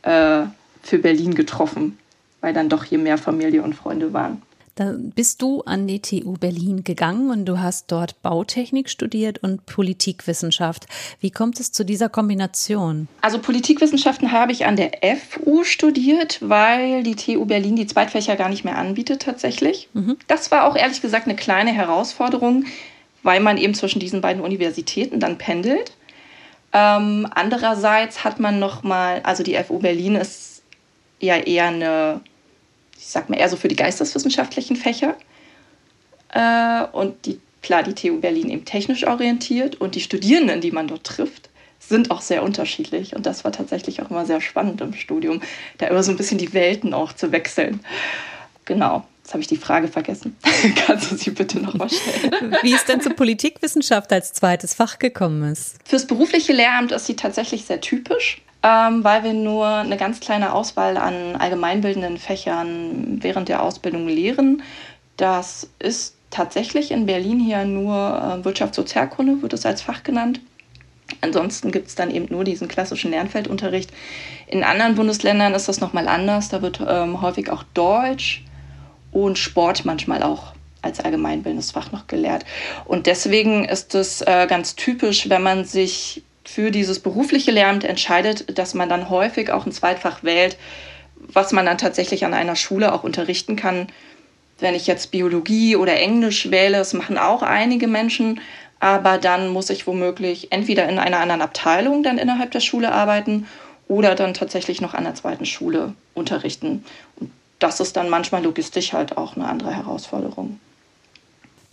äh, 0.02 0.44
für 0.82 0.98
Berlin 0.98 1.34
getroffen, 1.34 1.98
weil 2.40 2.54
dann 2.54 2.68
doch 2.68 2.84
hier 2.84 2.98
mehr 2.98 3.18
Familie 3.18 3.62
und 3.62 3.74
Freunde 3.74 4.12
waren. 4.12 4.42
Da 4.76 4.92
bist 4.98 5.40
du 5.40 5.62
an 5.62 5.86
die 5.86 6.00
TU 6.00 6.32
Berlin 6.32 6.82
gegangen 6.82 7.30
und 7.30 7.44
du 7.44 7.60
hast 7.60 7.92
dort 7.92 8.20
Bautechnik 8.22 8.90
studiert 8.90 9.38
und 9.38 9.66
Politikwissenschaft. 9.66 10.86
Wie 11.20 11.30
kommt 11.30 11.60
es 11.60 11.70
zu 11.70 11.84
dieser 11.84 12.08
Kombination? 12.08 13.06
Also 13.20 13.38
Politikwissenschaften 13.38 14.32
habe 14.32 14.50
ich 14.50 14.66
an 14.66 14.74
der 14.74 14.90
FU 15.16 15.62
studiert, 15.62 16.38
weil 16.40 17.04
die 17.04 17.14
TU 17.14 17.44
Berlin 17.44 17.76
die 17.76 17.86
Zweitfächer 17.86 18.34
gar 18.34 18.48
nicht 18.48 18.64
mehr 18.64 18.76
anbietet 18.76 19.22
tatsächlich. 19.22 19.88
Mhm. 19.92 20.16
Das 20.26 20.50
war 20.50 20.64
auch 20.64 20.74
ehrlich 20.74 21.00
gesagt 21.00 21.26
eine 21.26 21.36
kleine 21.36 21.72
Herausforderung, 21.72 22.64
weil 23.22 23.38
man 23.38 23.58
eben 23.58 23.74
zwischen 23.74 24.00
diesen 24.00 24.20
beiden 24.22 24.42
Universitäten 24.42 25.20
dann 25.20 25.38
pendelt. 25.38 25.92
Ähm, 26.72 27.28
andererseits 27.32 28.24
hat 28.24 28.40
man 28.40 28.58
noch 28.58 28.82
mal, 28.82 29.20
also 29.22 29.44
die 29.44 29.54
FU 29.62 29.78
Berlin 29.78 30.16
ist 30.16 30.62
ja 31.20 31.36
eher 31.36 31.66
eine 31.66 32.20
ich 32.98 33.06
sag 33.06 33.28
mal 33.28 33.38
eher 33.38 33.48
so 33.48 33.56
für 33.56 33.68
die 33.68 33.76
geisteswissenschaftlichen 33.76 34.76
Fächer. 34.76 35.16
Äh, 36.32 36.84
und 36.92 37.26
die, 37.26 37.40
klar, 37.62 37.82
die 37.82 37.94
TU 37.94 38.20
Berlin 38.20 38.50
eben 38.50 38.64
technisch 38.64 39.06
orientiert 39.06 39.80
und 39.80 39.94
die 39.94 40.00
Studierenden, 40.00 40.60
die 40.60 40.72
man 40.72 40.88
dort 40.88 41.04
trifft, 41.04 41.50
sind 41.78 42.10
auch 42.10 42.20
sehr 42.20 42.42
unterschiedlich. 42.42 43.14
Und 43.14 43.26
das 43.26 43.44
war 43.44 43.52
tatsächlich 43.52 44.02
auch 44.02 44.10
immer 44.10 44.26
sehr 44.26 44.40
spannend 44.40 44.80
im 44.80 44.94
Studium, 44.94 45.42
da 45.78 45.86
immer 45.86 46.02
so 46.02 46.10
ein 46.10 46.16
bisschen 46.16 46.38
die 46.38 46.52
Welten 46.52 46.94
auch 46.94 47.12
zu 47.12 47.32
wechseln. 47.32 47.80
Genau. 48.64 49.04
Jetzt 49.22 49.32
habe 49.32 49.40
ich 49.40 49.46
die 49.46 49.56
Frage 49.56 49.88
vergessen. 49.88 50.36
Kannst 50.86 51.10
du 51.10 51.16
sie 51.16 51.30
bitte 51.30 51.58
noch 51.58 51.72
mal 51.72 51.88
stellen? 51.88 52.54
Wie 52.60 52.74
es 52.74 52.84
denn 52.84 53.00
zur 53.00 53.14
Politikwissenschaft 53.14 54.12
als 54.12 54.34
zweites 54.34 54.74
Fach 54.74 54.98
gekommen 54.98 55.50
ist? 55.50 55.76
Fürs 55.86 56.06
berufliche 56.06 56.52
Lehramt 56.52 56.92
ist 56.92 57.06
sie 57.06 57.16
tatsächlich 57.16 57.64
sehr 57.64 57.80
typisch 57.80 58.42
ähm, 58.64 59.04
weil 59.04 59.22
wir 59.22 59.34
nur 59.34 59.66
eine 59.66 59.98
ganz 59.98 60.20
kleine 60.20 60.54
Auswahl 60.54 60.96
an 60.96 61.36
allgemeinbildenden 61.36 62.16
Fächern 62.16 63.18
während 63.20 63.50
der 63.50 63.62
Ausbildung 63.62 64.08
lehren. 64.08 64.62
Das 65.18 65.68
ist 65.78 66.16
tatsächlich 66.30 66.90
in 66.90 67.04
Berlin 67.04 67.38
hier 67.38 67.66
nur 67.66 67.94
äh, 67.94 68.44
Wirtschaftssozialkunde, 68.44 69.42
wird 69.42 69.52
es 69.52 69.66
als 69.66 69.82
Fach 69.82 70.02
genannt. 70.02 70.40
Ansonsten 71.20 71.70
gibt 71.72 71.88
es 71.88 71.94
dann 71.94 72.10
eben 72.10 72.26
nur 72.30 72.44
diesen 72.44 72.66
klassischen 72.66 73.10
Lernfeldunterricht. 73.10 73.92
In 74.46 74.64
anderen 74.64 74.94
Bundesländern 74.94 75.52
ist 75.54 75.68
das 75.68 75.80
nochmal 75.80 76.08
anders. 76.08 76.48
Da 76.48 76.62
wird 76.62 76.80
ähm, 76.88 77.20
häufig 77.20 77.50
auch 77.50 77.64
Deutsch 77.74 78.42
und 79.12 79.38
Sport 79.38 79.84
manchmal 79.84 80.22
auch 80.22 80.54
als 80.80 81.00
allgemeinbildendes 81.00 81.70
Fach 81.70 81.92
noch 81.92 82.06
gelehrt. 82.06 82.46
Und 82.86 83.06
deswegen 83.06 83.66
ist 83.66 83.94
es 83.94 84.22
äh, 84.22 84.46
ganz 84.48 84.74
typisch, 84.74 85.28
wenn 85.28 85.42
man 85.42 85.66
sich 85.66 86.22
für 86.44 86.70
dieses 86.70 87.00
berufliche 87.00 87.50
Lehramt 87.50 87.84
entscheidet, 87.84 88.58
dass 88.58 88.74
man 88.74 88.88
dann 88.88 89.10
häufig 89.10 89.50
auch 89.50 89.66
ein 89.66 89.72
Zweitfach 89.72 90.22
wählt, 90.22 90.56
was 91.16 91.52
man 91.52 91.66
dann 91.66 91.78
tatsächlich 91.78 92.24
an 92.24 92.34
einer 92.34 92.56
Schule 92.56 92.92
auch 92.92 93.04
unterrichten 93.04 93.56
kann. 93.56 93.88
Wenn 94.60 94.74
ich 94.74 94.86
jetzt 94.86 95.10
Biologie 95.10 95.76
oder 95.76 95.98
Englisch 95.98 96.50
wähle, 96.50 96.78
das 96.78 96.92
machen 96.92 97.18
auch 97.18 97.42
einige 97.42 97.88
Menschen, 97.88 98.40
aber 98.78 99.18
dann 99.18 99.48
muss 99.48 99.70
ich 99.70 99.86
womöglich 99.86 100.52
entweder 100.52 100.88
in 100.88 100.98
einer 100.98 101.18
anderen 101.18 101.42
Abteilung 101.42 102.02
dann 102.02 102.18
innerhalb 102.18 102.50
der 102.50 102.60
Schule 102.60 102.92
arbeiten 102.92 103.46
oder 103.88 104.14
dann 104.14 104.34
tatsächlich 104.34 104.80
noch 104.80 104.94
an 104.94 105.04
der 105.04 105.14
zweiten 105.14 105.46
Schule 105.46 105.94
unterrichten. 106.14 106.84
Und 107.16 107.30
das 107.58 107.80
ist 107.80 107.96
dann 107.96 108.10
manchmal 108.10 108.42
logistisch 108.42 108.92
halt 108.92 109.16
auch 109.16 109.36
eine 109.36 109.46
andere 109.46 109.74
Herausforderung. 109.74 110.60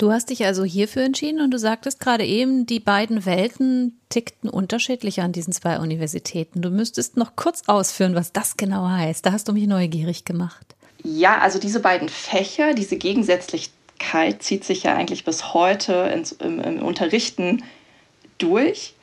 Du 0.01 0.11
hast 0.11 0.31
dich 0.31 0.43
also 0.47 0.63
hierfür 0.63 1.03
entschieden 1.03 1.41
und 1.41 1.51
du 1.51 1.59
sagtest 1.59 1.99
gerade 1.99 2.25
eben, 2.25 2.65
die 2.65 2.79
beiden 2.79 3.23
Welten 3.27 4.01
tickten 4.09 4.49
unterschiedlich 4.49 5.21
an 5.21 5.31
diesen 5.31 5.53
zwei 5.53 5.77
Universitäten. 5.77 6.63
Du 6.63 6.71
müsstest 6.71 7.17
noch 7.17 7.35
kurz 7.35 7.61
ausführen, 7.67 8.15
was 8.15 8.33
das 8.33 8.57
genau 8.57 8.89
heißt. 8.89 9.23
Da 9.23 9.31
hast 9.31 9.47
du 9.47 9.53
mich 9.53 9.67
neugierig 9.67 10.25
gemacht. 10.25 10.75
Ja, 11.03 11.37
also 11.37 11.59
diese 11.59 11.81
beiden 11.81 12.09
Fächer, 12.09 12.73
diese 12.73 12.97
Gegensätzlichkeit 12.97 14.41
zieht 14.41 14.63
sich 14.63 14.81
ja 14.81 14.95
eigentlich 14.95 15.23
bis 15.23 15.53
heute 15.53 15.93
ins, 16.11 16.31
im, 16.31 16.59
im 16.59 16.81
Unterrichten 16.81 17.63
durch. 18.39 18.95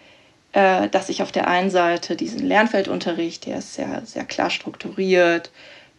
Äh, 0.51 0.89
dass 0.89 1.11
ich 1.11 1.23
auf 1.23 1.31
der 1.31 1.47
einen 1.47 1.71
Seite 1.71 2.17
diesen 2.17 2.41
Lernfeldunterricht, 2.41 3.47
der 3.47 3.59
ist 3.59 3.75
sehr, 3.75 4.03
sehr 4.05 4.25
klar 4.25 4.51
strukturiert, 4.51 5.53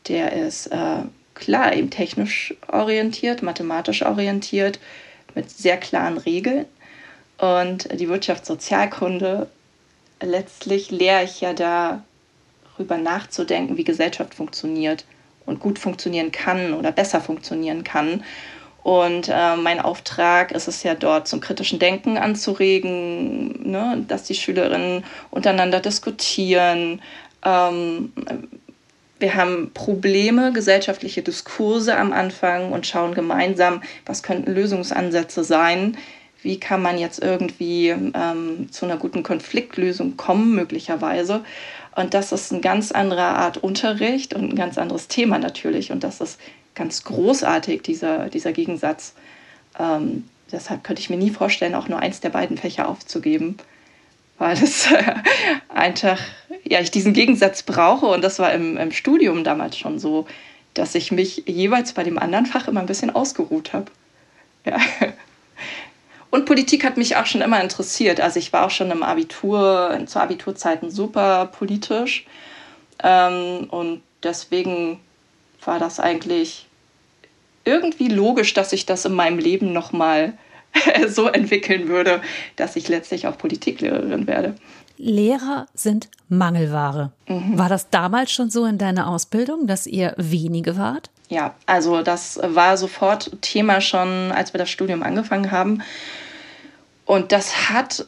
der 0.09 0.33
ist 0.33 0.67
äh, 0.67 1.03
klar 1.39 1.73
eben 1.75 1.89
technisch 1.89 2.53
orientiert, 2.67 3.41
mathematisch 3.41 4.03
orientiert, 4.03 4.79
mit 5.35 5.49
sehr 5.49 5.77
klaren 5.77 6.17
Regeln. 6.17 6.65
Und 7.37 7.89
die 7.99 8.09
Wirtschaftssozialkunde, 8.09 9.47
letztlich 10.21 10.91
lehre 10.91 11.23
ich 11.23 11.41
ja 11.41 11.53
darüber 11.53 12.97
nachzudenken, 12.97 13.77
wie 13.77 13.83
Gesellschaft 13.83 14.35
funktioniert 14.35 15.05
und 15.45 15.59
gut 15.59 15.79
funktionieren 15.79 16.31
kann 16.31 16.73
oder 16.73 16.91
besser 16.91 17.21
funktionieren 17.21 17.83
kann. 17.83 18.23
Und 18.83 19.29
äh, 19.29 19.55
mein 19.55 19.79
Auftrag 19.79 20.51
ist 20.51 20.67
es 20.67 20.83
ja 20.83 20.95
dort 20.95 21.27
zum 21.27 21.41
kritischen 21.41 21.79
Denken 21.79 22.17
anzuregen, 22.17 23.69
ne, 23.71 24.05
dass 24.07 24.23
die 24.23 24.35
Schülerinnen 24.35 25.03
untereinander 25.31 25.79
diskutieren, 25.79 27.01
ähm, 27.45 28.13
wir 29.19 29.35
haben 29.35 29.71
Probleme, 29.73 30.53
gesellschaftliche 30.53 31.21
Diskurse 31.21 31.97
am 31.97 32.13
Anfang 32.13 32.71
und 32.71 32.87
schauen 32.87 33.13
gemeinsam, 33.13 33.81
was 34.05 34.23
könnten 34.23 34.53
Lösungsansätze 34.53 35.43
sein. 35.43 35.97
Wie 36.41 36.57
kann 36.57 36.81
man 36.81 36.97
jetzt 36.97 37.21
irgendwie 37.21 37.89
ähm, 37.89 38.71
zu 38.71 38.85
einer 38.85 38.95
guten 38.95 39.23
Konfliktlösung 39.23 40.15
kommen, 40.15 40.55
möglicherweise? 40.55 41.43
Und 41.95 42.13
das 42.13 42.31
ist 42.31 42.53
eine 42.53 42.61
ganz 42.61 42.93
andere 42.93 43.23
Art 43.23 43.57
Unterricht 43.57 44.33
und 44.33 44.53
ein 44.53 44.55
ganz 44.55 44.77
anderes 44.77 45.09
Thema 45.09 45.37
natürlich. 45.37 45.91
Und 45.91 46.05
das 46.05 46.21
ist 46.21 46.39
ganz 46.75 47.03
großartig, 47.03 47.81
dieser, 47.81 48.29
dieser 48.29 48.53
Gegensatz. 48.53 49.15
Ähm, 49.77 50.29
deshalb 50.49 50.85
könnte 50.85 51.01
ich 51.01 51.09
mir 51.09 51.17
nie 51.17 51.31
vorstellen, 51.31 51.75
auch 51.75 51.89
nur 51.89 51.99
eins 51.99 52.21
der 52.21 52.29
beiden 52.29 52.57
Fächer 52.57 52.87
aufzugeben 52.87 53.57
weil 54.39 54.61
es 54.61 54.91
äh, 54.91 55.15
einfach, 55.69 56.19
ja, 56.63 56.79
ich 56.79 56.91
diesen 56.91 57.13
Gegensatz 57.13 57.63
brauche 57.63 58.07
und 58.07 58.23
das 58.23 58.39
war 58.39 58.51
im, 58.53 58.77
im 58.77 58.91
Studium 58.91 59.43
damals 59.43 59.77
schon 59.77 59.99
so, 59.99 60.25
dass 60.73 60.95
ich 60.95 61.11
mich 61.11 61.43
jeweils 61.45 61.93
bei 61.93 62.03
dem 62.03 62.17
anderen 62.17 62.45
Fach 62.45 62.67
immer 62.67 62.79
ein 62.79 62.85
bisschen 62.87 63.13
ausgeruht 63.13 63.73
habe. 63.73 63.91
Ja. 64.65 64.77
Und 66.31 66.45
Politik 66.45 66.83
hat 66.83 66.97
mich 66.97 67.15
auch 67.15 67.25
schon 67.25 67.41
immer 67.41 67.61
interessiert. 67.61 68.21
Also 68.21 68.37
ich 68.39 68.53
war 68.53 68.65
auch 68.65 68.69
schon 68.69 68.91
im 68.91 69.01
Abitur, 69.01 69.99
zu 70.05 70.19
Abiturzeiten 70.19 70.91
super 70.91 71.47
politisch. 71.47 72.25
Ähm, 73.03 73.67
und 73.71 74.03
deswegen 74.21 74.99
war 75.65 75.79
das 75.79 75.99
eigentlich 75.99 76.67
irgendwie 77.65 78.09
logisch, 78.09 78.53
dass 78.53 78.73
ich 78.73 78.85
das 78.85 79.05
in 79.05 79.13
meinem 79.13 79.39
Leben 79.39 79.73
nochmal 79.73 80.33
so 81.07 81.27
entwickeln 81.27 81.87
würde, 81.87 82.21
dass 82.55 82.75
ich 82.75 82.87
letztlich 82.87 83.27
auch 83.27 83.37
Politiklehrerin 83.37 84.27
werde. 84.27 84.55
Lehrer 84.97 85.67
sind 85.73 86.09
Mangelware. 86.27 87.11
Mhm. 87.27 87.57
War 87.57 87.69
das 87.69 87.89
damals 87.89 88.31
schon 88.31 88.49
so 88.49 88.65
in 88.65 88.77
deiner 88.77 89.07
Ausbildung, 89.07 89.65
dass 89.65 89.87
ihr 89.87 90.13
wenige 90.17 90.77
wart? 90.77 91.09
Ja, 91.29 91.55
also 91.65 92.01
das 92.01 92.39
war 92.43 92.75
sofort 92.75 93.31
Thema 93.41 93.81
schon, 93.81 94.31
als 94.31 94.53
wir 94.53 94.57
das 94.57 94.69
Studium 94.69 95.01
angefangen 95.03 95.51
haben. 95.51 95.81
Und 97.05 97.31
das 97.31 97.69
hat 97.69 98.05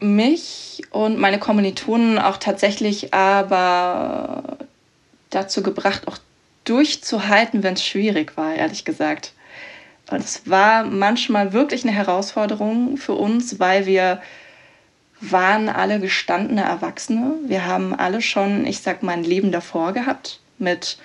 mich 0.00 0.82
und 0.90 1.18
meine 1.18 1.38
Kommilitonen 1.38 2.18
auch 2.18 2.36
tatsächlich 2.36 3.14
aber 3.14 4.58
dazu 5.30 5.62
gebracht, 5.62 6.08
auch 6.08 6.18
durchzuhalten, 6.64 7.62
wenn 7.62 7.74
es 7.74 7.84
schwierig 7.84 8.36
war, 8.36 8.54
ehrlich 8.54 8.84
gesagt. 8.84 9.33
Und 10.14 10.24
es 10.24 10.48
war 10.48 10.84
manchmal 10.84 11.52
wirklich 11.52 11.82
eine 11.82 11.92
Herausforderung 11.92 12.96
für 12.96 13.14
uns, 13.14 13.58
weil 13.58 13.84
wir 13.84 14.22
waren 15.20 15.68
alle 15.68 15.98
gestandene 15.98 16.62
Erwachsene. 16.62 17.34
Wir 17.46 17.66
haben 17.66 17.92
alle 17.92 18.22
schon, 18.22 18.64
ich 18.64 18.80
sag 18.80 19.02
mal, 19.02 19.12
ein 19.12 19.24
Leben 19.24 19.50
davor 19.50 19.92
gehabt 19.92 20.38
mit 20.58 20.98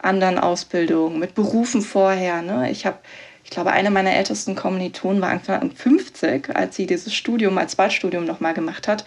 anderen 0.00 0.38
Ausbildungen, 0.38 1.20
mit 1.20 1.36
Berufen 1.36 1.82
vorher. 1.82 2.42
Ne? 2.42 2.68
Ich 2.72 2.84
habe, 2.84 2.98
ich 3.44 3.50
glaube, 3.50 3.70
eine 3.70 3.92
meiner 3.92 4.12
ältesten 4.12 4.56
Kommilitonen 4.56 5.22
war 5.22 5.30
Anfang 5.30 5.70
50, 5.70 6.56
als 6.56 6.74
sie 6.74 6.86
dieses 6.86 7.14
Studium 7.14 7.56
als 7.58 7.78
Waldstudium 7.78 8.24
nochmal 8.24 8.54
gemacht 8.54 8.88
hat. 8.88 9.04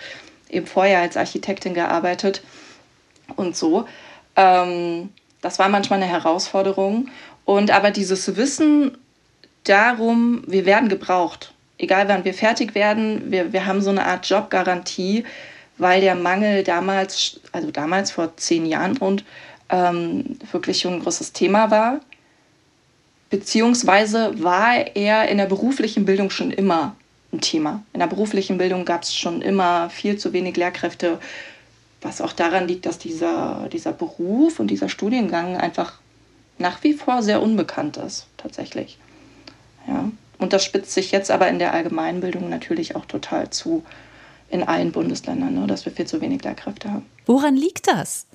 Eben 0.50 0.66
vorher 0.66 1.00
als 1.00 1.18
Architektin 1.18 1.74
gearbeitet 1.74 2.42
und 3.36 3.58
so. 3.58 3.86
Ähm, 4.38 5.10
das 5.42 5.60
war 5.60 5.68
manchmal 5.68 6.02
eine 6.02 6.10
Herausforderung. 6.10 7.10
Und 7.44 7.72
aber 7.72 7.92
dieses 7.92 8.38
Wissen 8.38 8.98
darum, 9.64 10.44
wir 10.48 10.66
werden 10.66 10.90
gebraucht. 10.90 11.54
Egal 11.78 12.08
wann 12.08 12.26
wir 12.26 12.34
fertig 12.34 12.76
werden, 12.76 13.32
wir, 13.32 13.54
wir 13.54 13.66
haben 13.66 13.82
so 13.82 13.90
eine 13.90 14.06
Art 14.06 14.28
Jobgarantie, 14.28 15.24
weil 15.78 16.02
der 16.02 16.16
Mangel 16.16 16.64
damals, 16.64 17.40
also 17.52 17.72
damals 17.72 18.12
vor 18.12 18.36
zehn 18.36 18.66
Jahren 18.66 18.98
rund, 18.98 19.24
ähm, 19.70 20.38
wirklich 20.52 20.80
schon 20.80 20.96
ein 20.96 21.02
großes 21.02 21.32
Thema 21.34 21.72
war. 21.72 22.02
Beziehungsweise 23.30 24.44
war 24.44 24.96
er 24.96 25.30
in 25.30 25.38
der 25.38 25.46
beruflichen 25.46 26.06
Bildung 26.06 26.30
schon 26.32 26.52
immer 26.52 26.96
ein 27.32 27.42
Thema. 27.42 27.84
In 27.94 28.00
der 28.00 28.08
beruflichen 28.08 28.58
Bildung 28.58 28.86
gab 28.86 29.04
es 29.04 29.16
schon 29.16 29.42
immer 29.42 29.90
viel 29.90 30.18
zu 30.18 30.34
wenig 30.34 30.58
Lehrkräfte, 30.58 31.20
was 32.02 32.22
auch 32.22 32.34
daran 32.34 32.68
liegt, 32.68 32.86
dass 32.86 32.98
dieser, 32.98 33.70
dieser 33.72 33.94
Beruf 33.94 34.60
und 34.60 34.68
dieser 34.68 34.90
Studiengang 34.90 35.58
einfach 35.58 36.00
nach 36.58 36.84
wie 36.84 36.94
vor 36.94 37.22
sehr 37.22 37.42
unbekannt 37.42 37.98
ist, 37.98 38.28
tatsächlich. 38.38 38.98
Ja. 39.90 40.12
Und 40.38 40.54
das 40.54 40.64
spitzt 40.64 40.94
sich 40.94 41.12
jetzt 41.12 41.32
aber 41.32 41.50
in 41.50 41.60
der 41.60 41.74
Allgemeinbildung 41.74 42.50
natürlich 42.50 42.96
auch 42.96 43.06
total 43.06 43.50
zu 43.50 43.84
in 44.50 44.64
allen 44.64 44.92
Bundesländern, 44.92 45.54
ne, 45.54 45.68
dass 45.68 45.86
wir 45.86 45.92
viel 45.92 46.08
zu 46.08 46.22
wenig 46.22 46.44
Lehrkräfte 46.44 46.92
haben. 46.92 47.06
Woran 47.26 47.56
liegt 47.56 47.88
das? 47.88 48.26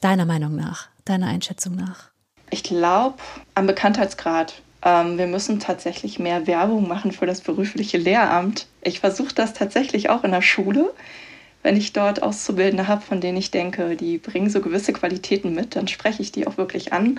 Deiner 0.00 0.26
Meinung 0.26 0.54
nach, 0.54 0.88
deiner 1.04 1.26
Einschätzung 1.26 1.74
nach? 1.74 2.10
Ich 2.50 2.62
glaube, 2.62 3.16
am 3.54 3.66
Bekanntheitsgrad. 3.66 4.54
Ähm, 4.84 5.18
wir 5.18 5.26
müssen 5.26 5.60
tatsächlich 5.60 6.18
mehr 6.18 6.46
Werbung 6.46 6.86
machen 6.86 7.10
für 7.10 7.26
das 7.26 7.40
berufliche 7.40 7.96
Lehramt. 7.96 8.66
Ich 8.82 9.00
versuche 9.00 9.34
das 9.34 9.54
tatsächlich 9.54 10.10
auch 10.10 10.24
in 10.24 10.30
der 10.30 10.42
Schule. 10.42 10.92
Wenn 11.62 11.76
ich 11.76 11.94
dort 11.94 12.22
Auszubildende 12.22 12.86
habe, 12.86 13.00
von 13.00 13.22
denen 13.22 13.38
ich 13.38 13.50
denke, 13.50 13.96
die 13.96 14.18
bringen 14.18 14.50
so 14.50 14.60
gewisse 14.60 14.92
Qualitäten 14.92 15.54
mit, 15.54 15.74
dann 15.74 15.88
spreche 15.88 16.20
ich 16.20 16.30
die 16.30 16.46
auch 16.46 16.58
wirklich 16.58 16.92
an. 16.92 17.18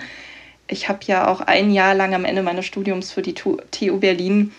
Ich 0.68 0.88
habe 0.88 1.00
ja 1.06 1.28
auch 1.28 1.40
ein 1.40 1.70
Jahr 1.70 1.94
lang 1.94 2.14
am 2.14 2.24
Ende 2.24 2.42
meines 2.42 2.66
Studiums 2.66 3.12
für 3.12 3.22
die 3.22 3.34
TU 3.34 3.98
Berlin 3.98 4.52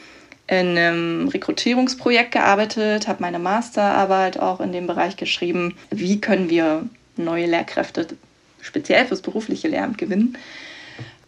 in 0.48 0.78
einem 0.78 1.28
Rekrutierungsprojekt 1.28 2.32
gearbeitet, 2.32 3.08
habe 3.08 3.22
meine 3.22 3.40
Masterarbeit 3.40 4.40
auch 4.40 4.62
in 4.62 4.72
dem 4.72 4.88
Bereich 4.88 5.18
geschrieben, 5.18 5.76
wie 5.90 6.22
können 6.22 6.50
wir 6.50 6.88
neue 7.18 7.48
Lehrkräfte 7.48 8.08
speziell 8.62 9.06
fürs 9.06 9.22
berufliche 9.22 9.68
Lehramt 9.68 9.98
gewinnen. 9.98 10.38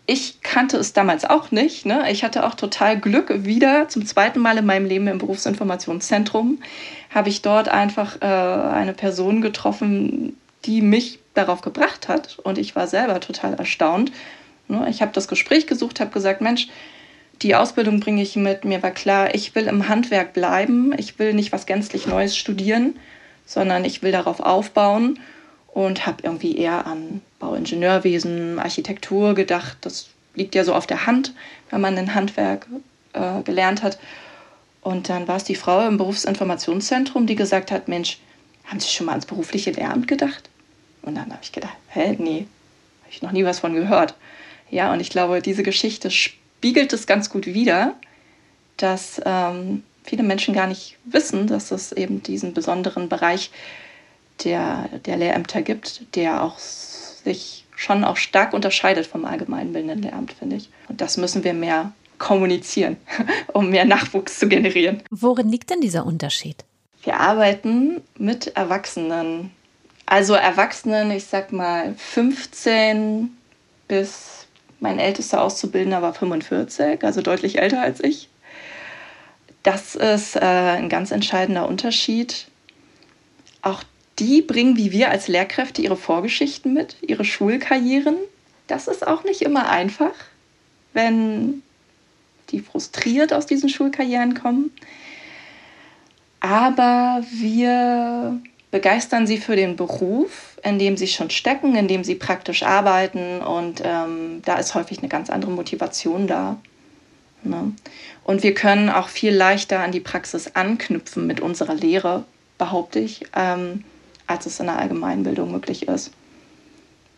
Ich 0.06 0.42
kannte 0.42 0.78
es 0.78 0.94
damals 0.94 1.24
auch 1.24 1.52
nicht. 1.52 1.86
Ne? 1.86 2.10
Ich 2.12 2.24
hatte 2.24 2.46
auch 2.46 2.56
total 2.56 3.00
Glück. 3.00 3.46
Wieder 3.46 3.90
zum 3.90 4.06
zweiten 4.06 4.40
Mal 4.40 4.58
in 4.58 4.66
meinem 4.66 4.88
Leben 4.88 5.08
im 5.08 5.20
Berufsinformationszentrum 5.20 6.60
habe 7.12 7.30
ich 7.30 7.44
dort 7.44 7.70
einfach 7.70 8.20
äh, 8.22 8.26
eine 8.26 8.94
Person 8.94 9.42
getroffen, 9.42 10.36
die 10.66 10.82
mich 10.82 11.20
darauf 11.36 11.62
gebracht 11.62 12.08
hat. 12.08 12.40
Und 12.40 12.58
ich 12.58 12.76
war 12.76 12.88
selber 12.88 13.20
total 13.20 13.54
erstaunt. 13.54 14.12
Ne? 14.70 14.88
Ich 14.90 15.02
habe 15.02 15.12
das 15.12 15.28
Gespräch 15.28 15.68
gesucht, 15.68 16.00
habe 16.00 16.12
gesagt, 16.12 16.42
Mensch, 16.42 16.68
die 17.42 17.56
Ausbildung 17.56 18.00
bringe 18.00 18.22
ich 18.22 18.36
mit. 18.36 18.66
Mir 18.66 18.82
war 18.84 18.92
klar, 18.92 19.34
ich 19.34 19.56
will 19.56 19.68
im 19.68 19.88
Handwerk 19.88 20.34
bleiben. 20.34 20.94
Ich 20.98 21.20
will 21.20 21.34
nicht 21.34 21.52
was 21.52 21.66
gänzlich 21.66 22.08
Neues 22.08 22.38
studieren, 22.38 22.98
sondern 23.46 23.86
ich 23.86 24.02
will 24.02 24.12
darauf 24.12 24.40
aufbauen 24.40 25.20
und 25.68 26.06
habe 26.06 26.24
irgendwie 26.24 26.58
eher 26.58 26.86
an 26.86 27.22
Bauingenieurwesen, 27.40 28.60
Architektur 28.60 29.36
gedacht. 29.36 29.78
Das 29.82 30.10
liegt 30.36 30.56
ja 30.56 30.64
so 30.64 30.74
auf 30.74 30.88
der 30.88 31.06
Hand, 31.06 31.34
wenn 31.70 31.82
man 31.82 31.98
ein 31.98 32.14
Handwerk 32.14 32.68
äh, 33.14 33.42
gelernt 33.44 33.84
hat. 33.84 34.00
Und 34.82 35.10
dann 35.10 35.28
war 35.28 35.38
es 35.38 35.44
die 35.44 35.56
Frau 35.56 35.88
im 35.88 35.98
Berufsinformationszentrum, 35.98 37.26
die 37.26 37.36
gesagt 37.36 37.72
hat, 37.72 37.88
Mensch, 37.88 38.20
haben 38.66 38.80
Sie 38.80 38.90
schon 38.90 39.06
mal 39.06 39.14
ans 39.14 39.26
berufliche 39.26 39.72
Lehramt 39.72 40.08
gedacht? 40.08 40.50
Und 41.02 41.16
dann 41.16 41.32
habe 41.32 41.40
ich 41.42 41.52
gedacht, 41.52 41.76
hä, 41.90 42.16
nee, 42.20 42.48
habe 43.02 43.12
ich 43.12 43.22
noch 43.22 43.32
nie 43.32 43.46
was 43.46 43.60
von 43.60 43.74
gehört. 43.74 44.16
Ja, 44.72 44.94
und 44.94 45.00
ich 45.00 45.10
glaube, 45.10 45.42
diese 45.42 45.64
Geschichte 45.64 46.12
spiegelt 46.12 46.94
es 46.94 47.08
ganz 47.08 47.30
gut 47.30 47.48
wider, 47.48 47.96
dass 48.78 49.22
ähm, 49.26 49.84
viele 50.04 50.24
Menschen 50.24 50.54
gar 50.54 50.68
nicht 50.68 50.98
wissen, 51.06 51.48
dass 51.48 51.72
es 51.72 51.92
eben 51.92 52.24
diesen 52.24 52.54
besonderen 52.54 53.10
Bereich 53.10 53.52
der, 54.44 54.90
der 55.06 55.18
Lehrämter 55.18 55.62
gibt, 55.62 56.16
der 56.16 56.44
auch 56.44 56.58
sich 56.58 57.66
schon 57.76 58.04
auch 58.04 58.18
stark 58.18 58.54
unterscheidet 58.54 59.08
vom 59.08 59.26
allgemeinbildenden 59.26 60.02
Lehramt, 60.02 60.34
finde 60.34 60.58
ich. 60.58 60.70
Und 60.88 61.02
das 61.02 61.18
müssen 61.18 61.44
wir 61.44 61.54
mehr 61.54 61.94
kommunizieren, 62.18 62.98
um 63.54 63.70
mehr 63.70 63.86
Nachwuchs 63.86 64.40
zu 64.40 64.48
generieren. 64.48 65.02
Worin 65.10 65.50
liegt 65.50 65.70
denn 65.70 65.82
dieser 65.82 66.06
Unterschied? 66.06 66.66
Wir 67.04 67.20
arbeiten 67.20 68.02
mit 68.18 68.56
Erwachsenen. 68.58 69.52
Also 70.06 70.34
Erwachsenen, 70.34 71.12
ich 71.12 71.26
sag 71.26 71.54
mal 71.54 71.94
15 71.96 73.30
bis 73.88 74.39
mein 74.80 75.00
ältester 75.00 75.42
Auszubildender 75.42 76.02
war 76.02 76.14
45, 76.14 77.04
also 77.04 77.22
deutlich 77.22 77.60
älter 77.60 77.82
als 77.82 78.04
ich. 78.04 78.30
Das 79.64 79.96
ist 79.96 80.36
äh, 80.36 80.40
ein 80.40 80.90
ganz 80.90 81.12
entscheidender 81.12 81.68
Unterschied. 81.68 82.48
Auch 83.62 83.84
die 84.20 84.42
bringen 84.42 84.78
wie 84.78 84.92
wir 84.92 85.10
als 85.10 85.28
Lehrkräfte 85.28 85.82
ihre 85.82 85.98
Vorgeschichten 85.98 86.74
mit, 86.74 86.96
ihre 87.02 87.26
Schulkarrieren. 87.26 88.16
Das 88.68 88.88
ist 88.88 89.06
auch 89.06 89.24
nicht 89.24 89.42
immer 89.42 89.70
einfach, 89.70 90.14
wenn 90.94 91.62
die 92.50 92.62
frustriert 92.62 93.34
aus 93.34 93.46
diesen 93.46 93.70
Schulkarrieren 93.70 94.34
kommen. 94.34 94.72
Aber 96.40 97.24
wir 97.32 98.40
begeistern 98.72 99.26
sie 99.26 99.38
für 99.38 99.56
den 99.56 99.76
Beruf, 99.76 100.58
in 100.64 100.78
dem 100.80 100.98
sie 100.98 101.08
schon 101.08 101.30
stecken, 101.30 101.76
in 101.76 101.88
dem 101.88 102.04
sie 102.04 102.16
praktisch 102.16 102.64
arbeiten 102.64 103.42
und 103.42 103.82
ähm, 103.84 104.42
da 104.46 104.56
ist 104.56 104.76
häufig 104.76 105.00
eine 105.00 105.10
ganz 105.10 105.30
andere 105.30 105.52
Motivation 105.52 106.28
da. 106.28 106.58
Ne? 107.44 107.74
Und 108.24 108.44
wir 108.44 108.54
können 108.54 108.90
auch 108.90 109.08
viel 109.08 109.34
leichter 109.34 109.80
an 109.80 109.92
die 109.92 110.00
Praxis 110.00 110.52
anknüpfen 110.54 111.26
mit 111.26 111.40
unserer 111.40 111.74
Lehre, 111.74 112.26
behaupte 112.58 113.00
ich, 113.00 113.26
ähm, 113.36 113.84
als 114.28 114.46
es 114.46 114.60
in 114.60 114.68
der 114.68 114.78
Allgemeinbildung 114.78 115.52
möglich 115.52 115.88
ist. 115.88 116.12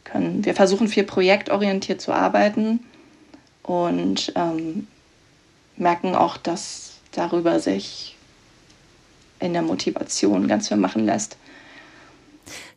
Können, 0.03 0.45
wir 0.45 0.55
versuchen 0.55 0.87
viel 0.87 1.03
projektorientiert 1.03 1.99
zu 1.99 2.13
arbeiten 2.13 2.79
und 3.63 4.31
ähm, 4.35 4.87
merken 5.75 6.15
auch, 6.15 6.37
dass 6.37 6.99
darüber 7.11 7.59
sich 7.59 8.15
in 9.39 9.53
der 9.53 9.61
Motivation 9.63 10.47
ganz 10.47 10.67
viel 10.67 10.77
machen 10.77 11.05
lässt. 11.05 11.37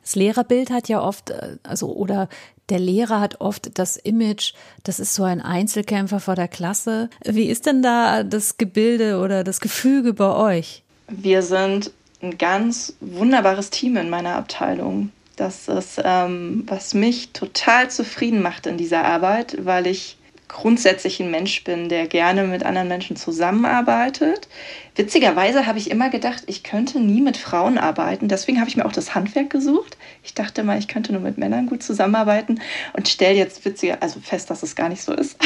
Das 0.04 0.16
Lehrerbild 0.16 0.70
hat 0.70 0.88
ja 0.88 1.02
oft, 1.02 1.30
äh, 1.30 1.56
also 1.62 1.92
oder 1.92 2.28
der 2.68 2.78
Lehrer 2.78 3.20
hat 3.20 3.40
oft 3.40 3.78
das 3.78 3.96
Image, 3.96 4.54
das 4.84 5.00
ist 5.00 5.14
so 5.14 5.24
ein 5.24 5.40
Einzelkämpfer 5.40 6.20
vor 6.20 6.34
der 6.34 6.48
Klasse. 6.48 7.10
Wie 7.24 7.46
ist 7.46 7.66
denn 7.66 7.82
da 7.82 8.22
das 8.22 8.56
Gebilde 8.56 9.18
oder 9.18 9.44
das 9.44 9.60
Gefüge 9.60 10.14
bei 10.14 10.34
euch? 10.34 10.82
Wir 11.08 11.42
sind 11.42 11.90
ein 12.22 12.38
ganz 12.38 12.94
wunderbares 13.00 13.70
Team 13.70 13.96
in 13.96 14.08
meiner 14.08 14.36
Abteilung. 14.36 15.10
Das 15.36 15.68
ist, 15.68 16.00
ähm, 16.02 16.64
was 16.66 16.94
mich 16.94 17.32
total 17.32 17.90
zufrieden 17.90 18.40
macht 18.40 18.66
in 18.66 18.76
dieser 18.76 19.04
Arbeit, 19.04 19.56
weil 19.64 19.86
ich 19.86 20.16
grundsätzlich 20.54 21.20
ein 21.20 21.30
Mensch 21.30 21.64
bin, 21.64 21.88
der 21.88 22.06
gerne 22.06 22.44
mit 22.44 22.62
anderen 22.62 22.86
Menschen 22.86 23.16
zusammenarbeitet. 23.16 24.48
Witzigerweise 24.94 25.66
habe 25.66 25.78
ich 25.78 25.90
immer 25.90 26.10
gedacht, 26.10 26.44
ich 26.46 26.62
könnte 26.62 27.00
nie 27.00 27.20
mit 27.20 27.36
Frauen 27.36 27.76
arbeiten. 27.76 28.28
Deswegen 28.28 28.60
habe 28.60 28.70
ich 28.70 28.76
mir 28.76 28.86
auch 28.86 28.92
das 28.92 29.16
Handwerk 29.16 29.50
gesucht. 29.50 29.98
Ich 30.22 30.32
dachte 30.32 30.62
mal, 30.62 30.78
ich 30.78 30.86
könnte 30.86 31.12
nur 31.12 31.20
mit 31.20 31.38
Männern 31.38 31.66
gut 31.66 31.82
zusammenarbeiten 31.82 32.60
und 32.92 33.08
stelle 33.08 33.34
jetzt 33.34 33.64
witziger, 33.64 33.98
also 34.00 34.20
fest, 34.20 34.48
dass 34.48 34.62
es 34.62 34.76
gar 34.76 34.88
nicht 34.88 35.02
so 35.02 35.12
ist. 35.12 35.36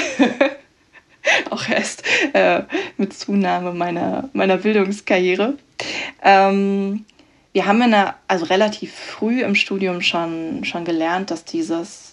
auch 1.50 1.68
erst 1.68 2.04
äh, 2.34 2.62
mit 2.98 3.14
Zunahme 3.14 3.72
meiner, 3.72 4.28
meiner 4.34 4.58
Bildungskarriere. 4.58 5.54
Ähm, 6.22 7.06
wir 7.54 7.64
haben 7.64 7.80
in 7.80 7.92
der, 7.92 8.16
also 8.28 8.44
relativ 8.44 8.92
früh 8.92 9.42
im 9.42 9.54
Studium 9.54 10.02
schon, 10.02 10.64
schon 10.64 10.84
gelernt, 10.84 11.30
dass 11.30 11.46
dieses 11.46 12.07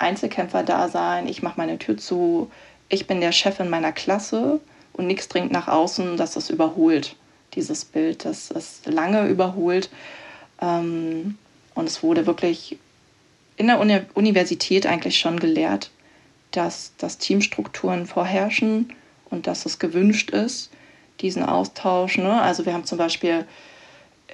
Einzelkämpfer-Dasein, 0.00 1.28
ich 1.28 1.42
mache 1.42 1.58
meine 1.58 1.78
Tür 1.78 1.96
zu, 1.96 2.50
ich 2.88 3.06
bin 3.06 3.20
der 3.20 3.32
Chef 3.32 3.60
in 3.60 3.70
meiner 3.70 3.92
Klasse 3.92 4.60
und 4.92 5.06
nichts 5.06 5.28
dringt 5.28 5.52
nach 5.52 5.68
außen, 5.68 6.16
dass 6.16 6.36
es 6.36 6.50
überholt, 6.50 7.16
dieses 7.54 7.84
Bild. 7.84 8.24
Das 8.24 8.50
ist 8.50 8.86
lange 8.86 9.26
überholt. 9.28 9.90
Ähm, 10.60 11.38
und 11.74 11.86
es 11.86 12.02
wurde 12.02 12.26
wirklich 12.26 12.78
in 13.56 13.66
der 13.66 13.78
Uni 13.78 14.00
Universität 14.14 14.86
eigentlich 14.86 15.18
schon 15.18 15.38
gelehrt, 15.38 15.90
dass, 16.50 16.92
dass 16.98 17.18
Teamstrukturen 17.18 18.06
vorherrschen 18.06 18.92
und 19.30 19.46
dass 19.46 19.66
es 19.66 19.78
gewünscht 19.78 20.30
ist, 20.30 20.70
diesen 21.20 21.44
Austausch. 21.44 22.18
Ne? 22.18 22.40
Also 22.40 22.66
wir 22.66 22.72
haben 22.72 22.84
zum 22.84 22.98
Beispiel 22.98 23.46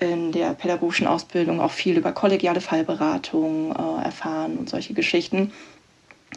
in 0.01 0.33
der 0.33 0.55
pädagogischen 0.55 1.07
Ausbildung 1.07 1.61
auch 1.61 1.71
viel 1.71 1.97
über 1.97 2.13
kollegiale 2.13 2.61
Fallberatung 2.61 3.73
äh, 3.73 4.05
erfahren 4.05 4.59
und 4.59 4.69
solche 4.69 4.95
Geschichten. 4.95 5.53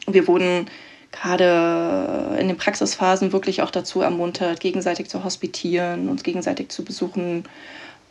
Wir 0.07 0.27
wurden 0.27 0.67
gerade 1.11 2.37
in 2.39 2.47
den 2.47 2.57
Praxisphasen 2.57 3.31
wirklich 3.31 3.61
auch 3.61 3.71
dazu 3.71 4.01
ermuntert, 4.01 4.59
gegenseitig 4.59 5.09
zu 5.09 5.23
hospitieren, 5.23 6.07
uns 6.09 6.23
gegenseitig 6.23 6.69
zu 6.69 6.85
besuchen 6.85 7.45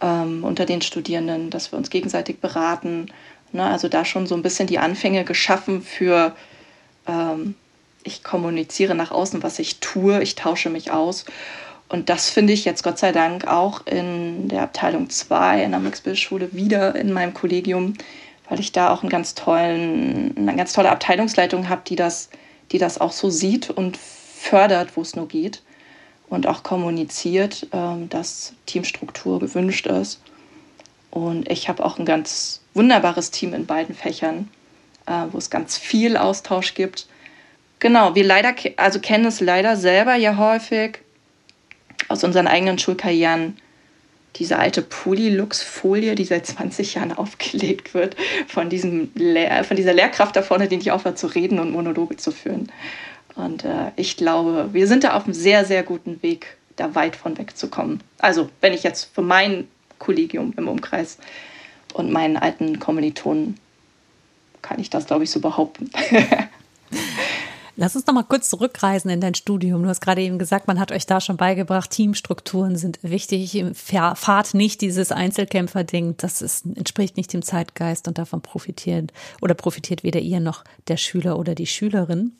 ähm, 0.00 0.44
unter 0.44 0.66
den 0.66 0.82
Studierenden, 0.82 1.50
dass 1.50 1.72
wir 1.72 1.78
uns 1.78 1.90
gegenseitig 1.90 2.40
beraten. 2.40 3.06
Ne? 3.52 3.64
Also 3.64 3.88
da 3.88 4.04
schon 4.04 4.26
so 4.26 4.34
ein 4.34 4.42
bisschen 4.42 4.66
die 4.66 4.78
Anfänge 4.78 5.24
geschaffen 5.24 5.82
für, 5.82 6.34
ähm, 7.06 7.54
ich 8.04 8.24
kommuniziere 8.24 8.94
nach 8.94 9.10
außen, 9.10 9.42
was 9.42 9.58
ich 9.58 9.80
tue, 9.80 10.22
ich 10.22 10.34
tausche 10.34 10.70
mich 10.70 10.90
aus. 10.90 11.24
Und 11.88 12.10
das 12.10 12.28
finde 12.28 12.52
ich 12.52 12.64
jetzt 12.64 12.82
Gott 12.82 12.98
sei 12.98 13.12
Dank 13.12 13.46
auch 13.46 13.86
in 13.86 14.48
der 14.48 14.62
Abteilung 14.62 15.08
2 15.08 15.64
in 15.64 15.70
der 15.70 15.80
Mixbildschule 15.80 16.52
wieder 16.52 16.94
in 16.94 17.12
meinem 17.12 17.32
Kollegium, 17.32 17.94
weil 18.48 18.60
ich 18.60 18.72
da 18.72 18.90
auch 18.90 19.02
einen 19.02 19.10
ganz 19.10 19.34
tollen, 19.34 20.34
eine 20.36 20.54
ganz 20.54 20.74
tolle 20.74 20.90
Abteilungsleitung 20.90 21.68
habe, 21.68 21.82
die 21.86 21.96
das, 21.96 22.28
die 22.72 22.78
das 22.78 23.00
auch 23.00 23.12
so 23.12 23.30
sieht 23.30 23.70
und 23.70 23.96
fördert, 23.96 24.96
wo 24.96 25.02
es 25.02 25.16
nur 25.16 25.28
geht 25.28 25.62
und 26.28 26.46
auch 26.46 26.62
kommuniziert, 26.62 27.66
ähm, 27.72 28.08
dass 28.10 28.52
Teamstruktur 28.66 29.40
gewünscht 29.40 29.86
ist. 29.86 30.20
Und 31.10 31.50
ich 31.50 31.70
habe 31.70 31.84
auch 31.84 31.98
ein 31.98 32.04
ganz 32.04 32.60
wunderbares 32.74 33.30
Team 33.30 33.54
in 33.54 33.64
beiden 33.64 33.94
Fächern, 33.94 34.50
äh, 35.06 35.24
wo 35.32 35.38
es 35.38 35.48
ganz 35.48 35.78
viel 35.78 36.18
Austausch 36.18 36.74
gibt. 36.74 37.06
Genau, 37.78 38.14
wir 38.14 38.24
leider, 38.24 38.54
also 38.76 39.00
kennen 39.00 39.24
es 39.24 39.40
leider 39.40 39.76
selber 39.76 40.16
ja 40.16 40.36
häufig 40.36 40.98
aus 42.08 42.24
unseren 42.24 42.46
eigenen 42.46 42.78
Schulkarrieren, 42.78 43.56
diese 44.36 44.58
alte 44.58 44.82
Polylux-Folie, 44.82 46.14
die 46.14 46.24
seit 46.24 46.46
20 46.46 46.94
Jahren 46.94 47.12
aufgelegt 47.12 47.94
wird, 47.94 48.16
von, 48.46 48.70
diesem 48.70 49.10
Lehr 49.14 49.64
von 49.64 49.76
dieser 49.76 49.94
Lehrkraft 49.94 50.36
da 50.36 50.42
vorne, 50.42 50.68
die 50.68 50.76
nicht 50.76 50.92
aufhört 50.92 51.18
zu 51.18 51.26
reden 51.26 51.58
und 51.58 51.72
Monologe 51.72 52.16
zu 52.16 52.30
führen. 52.30 52.70
Und 53.34 53.64
äh, 53.64 53.92
ich 53.96 54.16
glaube, 54.16 54.70
wir 54.72 54.86
sind 54.86 55.04
da 55.04 55.14
auf 55.14 55.24
einem 55.24 55.34
sehr, 55.34 55.64
sehr 55.64 55.82
guten 55.82 56.22
Weg, 56.22 56.56
da 56.76 56.94
weit 56.94 57.16
von 57.16 57.38
wegzukommen. 57.38 58.02
Also, 58.18 58.48
wenn 58.60 58.72
ich 58.72 58.82
jetzt 58.82 59.10
für 59.14 59.22
mein 59.22 59.68
Kollegium 59.98 60.52
im 60.56 60.68
Umkreis 60.68 61.18
und 61.94 62.12
meinen 62.12 62.36
alten 62.36 62.78
Kommilitonen 62.78 63.58
kann 64.62 64.80
ich 64.80 64.90
das, 64.90 65.06
glaube 65.06 65.24
ich, 65.24 65.30
so 65.30 65.40
behaupten. 65.40 65.90
Lass 67.80 67.94
uns 67.94 68.08
noch 68.08 68.14
mal 68.14 68.24
kurz 68.24 68.48
zurückreisen 68.48 69.08
in 69.08 69.20
dein 69.20 69.36
Studium. 69.36 69.84
Du 69.84 69.88
hast 69.88 70.00
gerade 70.00 70.20
eben 70.20 70.40
gesagt, 70.40 70.66
man 70.66 70.80
hat 70.80 70.90
euch 70.90 71.06
da 71.06 71.20
schon 71.20 71.36
beigebracht, 71.36 71.90
Teamstrukturen 71.90 72.74
sind 72.74 72.98
wichtig. 73.02 73.64
Fahrt 73.72 74.52
nicht 74.52 74.80
dieses 74.80 75.12
Einzelkämpfer-Ding. 75.12 76.16
Das 76.16 76.42
ist, 76.42 76.66
entspricht 76.66 77.16
nicht 77.16 77.32
dem 77.32 77.42
Zeitgeist 77.42 78.08
und 78.08 78.18
davon 78.18 78.40
profitiert 78.40 79.12
oder 79.40 79.54
profitiert 79.54 80.02
weder 80.02 80.18
ihr 80.18 80.40
noch 80.40 80.64
der 80.88 80.96
Schüler 80.96 81.38
oder 81.38 81.54
die 81.54 81.68
Schülerin. 81.68 82.32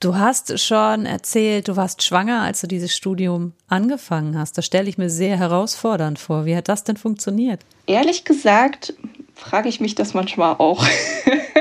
Du 0.00 0.16
hast 0.16 0.58
schon 0.58 1.04
erzählt, 1.04 1.68
du 1.68 1.76
warst 1.76 2.02
schwanger, 2.02 2.40
als 2.40 2.62
du 2.62 2.66
dieses 2.66 2.96
Studium 2.96 3.52
angefangen 3.68 4.38
hast. 4.38 4.56
Das 4.56 4.64
stelle 4.64 4.88
ich 4.88 4.96
mir 4.96 5.10
sehr 5.10 5.36
herausfordernd 5.36 6.18
vor. 6.18 6.46
Wie 6.46 6.56
hat 6.56 6.70
das 6.70 6.84
denn 6.84 6.96
funktioniert? 6.96 7.60
Ehrlich 7.86 8.24
gesagt, 8.24 8.94
frage 9.34 9.68
ich 9.68 9.78
mich 9.78 9.94
das 9.94 10.14
manchmal 10.14 10.54
auch. 10.56 10.86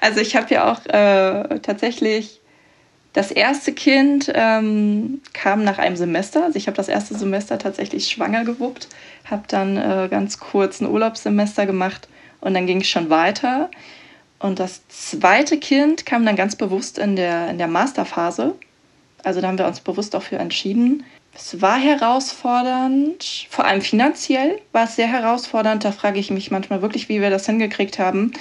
also 0.00 0.20
ich 0.20 0.36
habe 0.36 0.52
ja 0.54 0.72
auch 0.72 0.84
äh, 0.86 1.58
tatsächlich 1.60 2.40
das 3.12 3.30
erste 3.30 3.72
Kind 3.72 4.30
ähm, 4.34 5.22
kam 5.32 5.64
nach 5.64 5.78
einem 5.78 5.96
Semester. 5.96 6.44
Also 6.44 6.56
ich 6.58 6.66
habe 6.66 6.76
das 6.76 6.88
erste 6.88 7.14
Semester 7.16 7.58
tatsächlich 7.58 8.08
schwanger 8.08 8.44
gewuppt, 8.44 8.88
habe 9.24 9.44
dann 9.48 9.78
äh, 9.78 10.08
ganz 10.10 10.38
kurz 10.38 10.80
ein 10.80 10.90
Urlaubssemester 10.90 11.64
gemacht 11.64 12.08
und 12.42 12.52
dann 12.52 12.66
ging 12.66 12.82
es 12.82 12.88
schon 12.88 13.08
weiter. 13.08 13.70
Und 14.38 14.58
das 14.58 14.86
zweite 14.88 15.58
Kind 15.58 16.04
kam 16.04 16.26
dann 16.26 16.36
ganz 16.36 16.56
bewusst 16.56 16.98
in 16.98 17.16
der, 17.16 17.48
in 17.48 17.56
der 17.56 17.68
Masterphase. 17.68 18.54
Also 19.24 19.40
da 19.40 19.48
haben 19.48 19.58
wir 19.58 19.66
uns 19.66 19.80
bewusst 19.80 20.12
dafür 20.12 20.38
entschieden. 20.38 21.02
Es 21.34 21.60
war 21.60 21.78
herausfordernd, 21.78 23.46
vor 23.50 23.64
allem 23.64 23.82
finanziell 23.82 24.60
war 24.72 24.84
es 24.84 24.96
sehr 24.96 25.08
herausfordernd. 25.08 25.84
Da 25.84 25.92
frage 25.92 26.18
ich 26.18 26.30
mich 26.30 26.50
manchmal 26.50 26.82
wirklich, 26.82 27.08
wie 27.08 27.20
wir 27.20 27.30
das 27.30 27.46
hingekriegt 27.46 27.98
haben. 27.98 28.32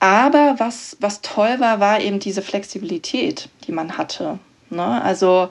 Aber 0.00 0.54
was, 0.58 0.96
was 1.00 1.22
toll 1.22 1.58
war, 1.58 1.80
war 1.80 2.00
eben 2.00 2.20
diese 2.20 2.42
Flexibilität, 2.42 3.48
die 3.66 3.72
man 3.72 3.96
hatte. 3.96 4.38
Ne? 4.70 5.02
Also 5.02 5.48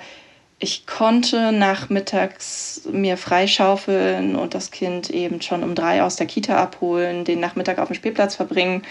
ich 0.60 0.88
konnte 0.88 1.52
nachmittags 1.52 2.82
mir 2.92 3.16
freischaufeln 3.18 4.36
und 4.36 4.56
das 4.56 4.72
Kind 4.72 5.10
eben 5.12 5.42
schon 5.42 5.64
um 5.64 5.76
drei 5.76 6.02
aus 6.02 6.16
der 6.16 6.26
Kita 6.26 6.58
abholen, 6.58 7.26
den 7.26 7.40
Nachmittag 7.40 7.78
auf 7.78 7.90
dem 7.90 7.96
Spielplatz 7.96 8.36
verbringen, 8.36 8.82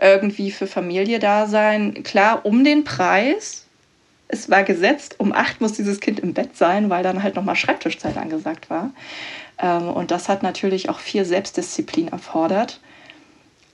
irgendwie 0.00 0.50
für 0.50 0.66
Familie 0.66 1.18
da 1.18 1.46
sein. 1.46 2.02
Klar, 2.04 2.46
um 2.46 2.64
den 2.64 2.84
Preis. 2.84 3.66
Es 4.32 4.48
war 4.48 4.62
gesetzt, 4.62 5.16
um 5.18 5.32
acht 5.32 5.60
muss 5.60 5.72
dieses 5.72 5.98
Kind 5.98 6.20
im 6.20 6.34
Bett 6.34 6.56
sein, 6.56 6.88
weil 6.88 7.02
dann 7.02 7.22
halt 7.22 7.34
nochmal 7.34 7.56
Schreibtischzeit 7.56 8.16
angesagt 8.16 8.70
war. 8.70 8.92
Ähm, 9.58 9.88
und 9.88 10.12
das 10.12 10.28
hat 10.28 10.44
natürlich 10.44 10.88
auch 10.88 11.00
viel 11.00 11.24
Selbstdisziplin 11.24 12.08
erfordert. 12.08 12.80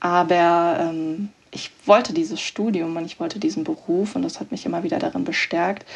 Aber 0.00 0.78
ähm, 0.80 1.30
ich 1.50 1.70
wollte 1.86 2.12
dieses 2.12 2.40
Studium 2.40 2.96
und 2.96 3.06
ich 3.06 3.18
wollte 3.18 3.38
diesen 3.38 3.64
Beruf 3.64 4.14
und 4.14 4.22
das 4.22 4.40
hat 4.40 4.50
mich 4.50 4.66
immer 4.66 4.82
wieder 4.82 4.98
darin 4.98 5.24
bestärkt. 5.24 5.86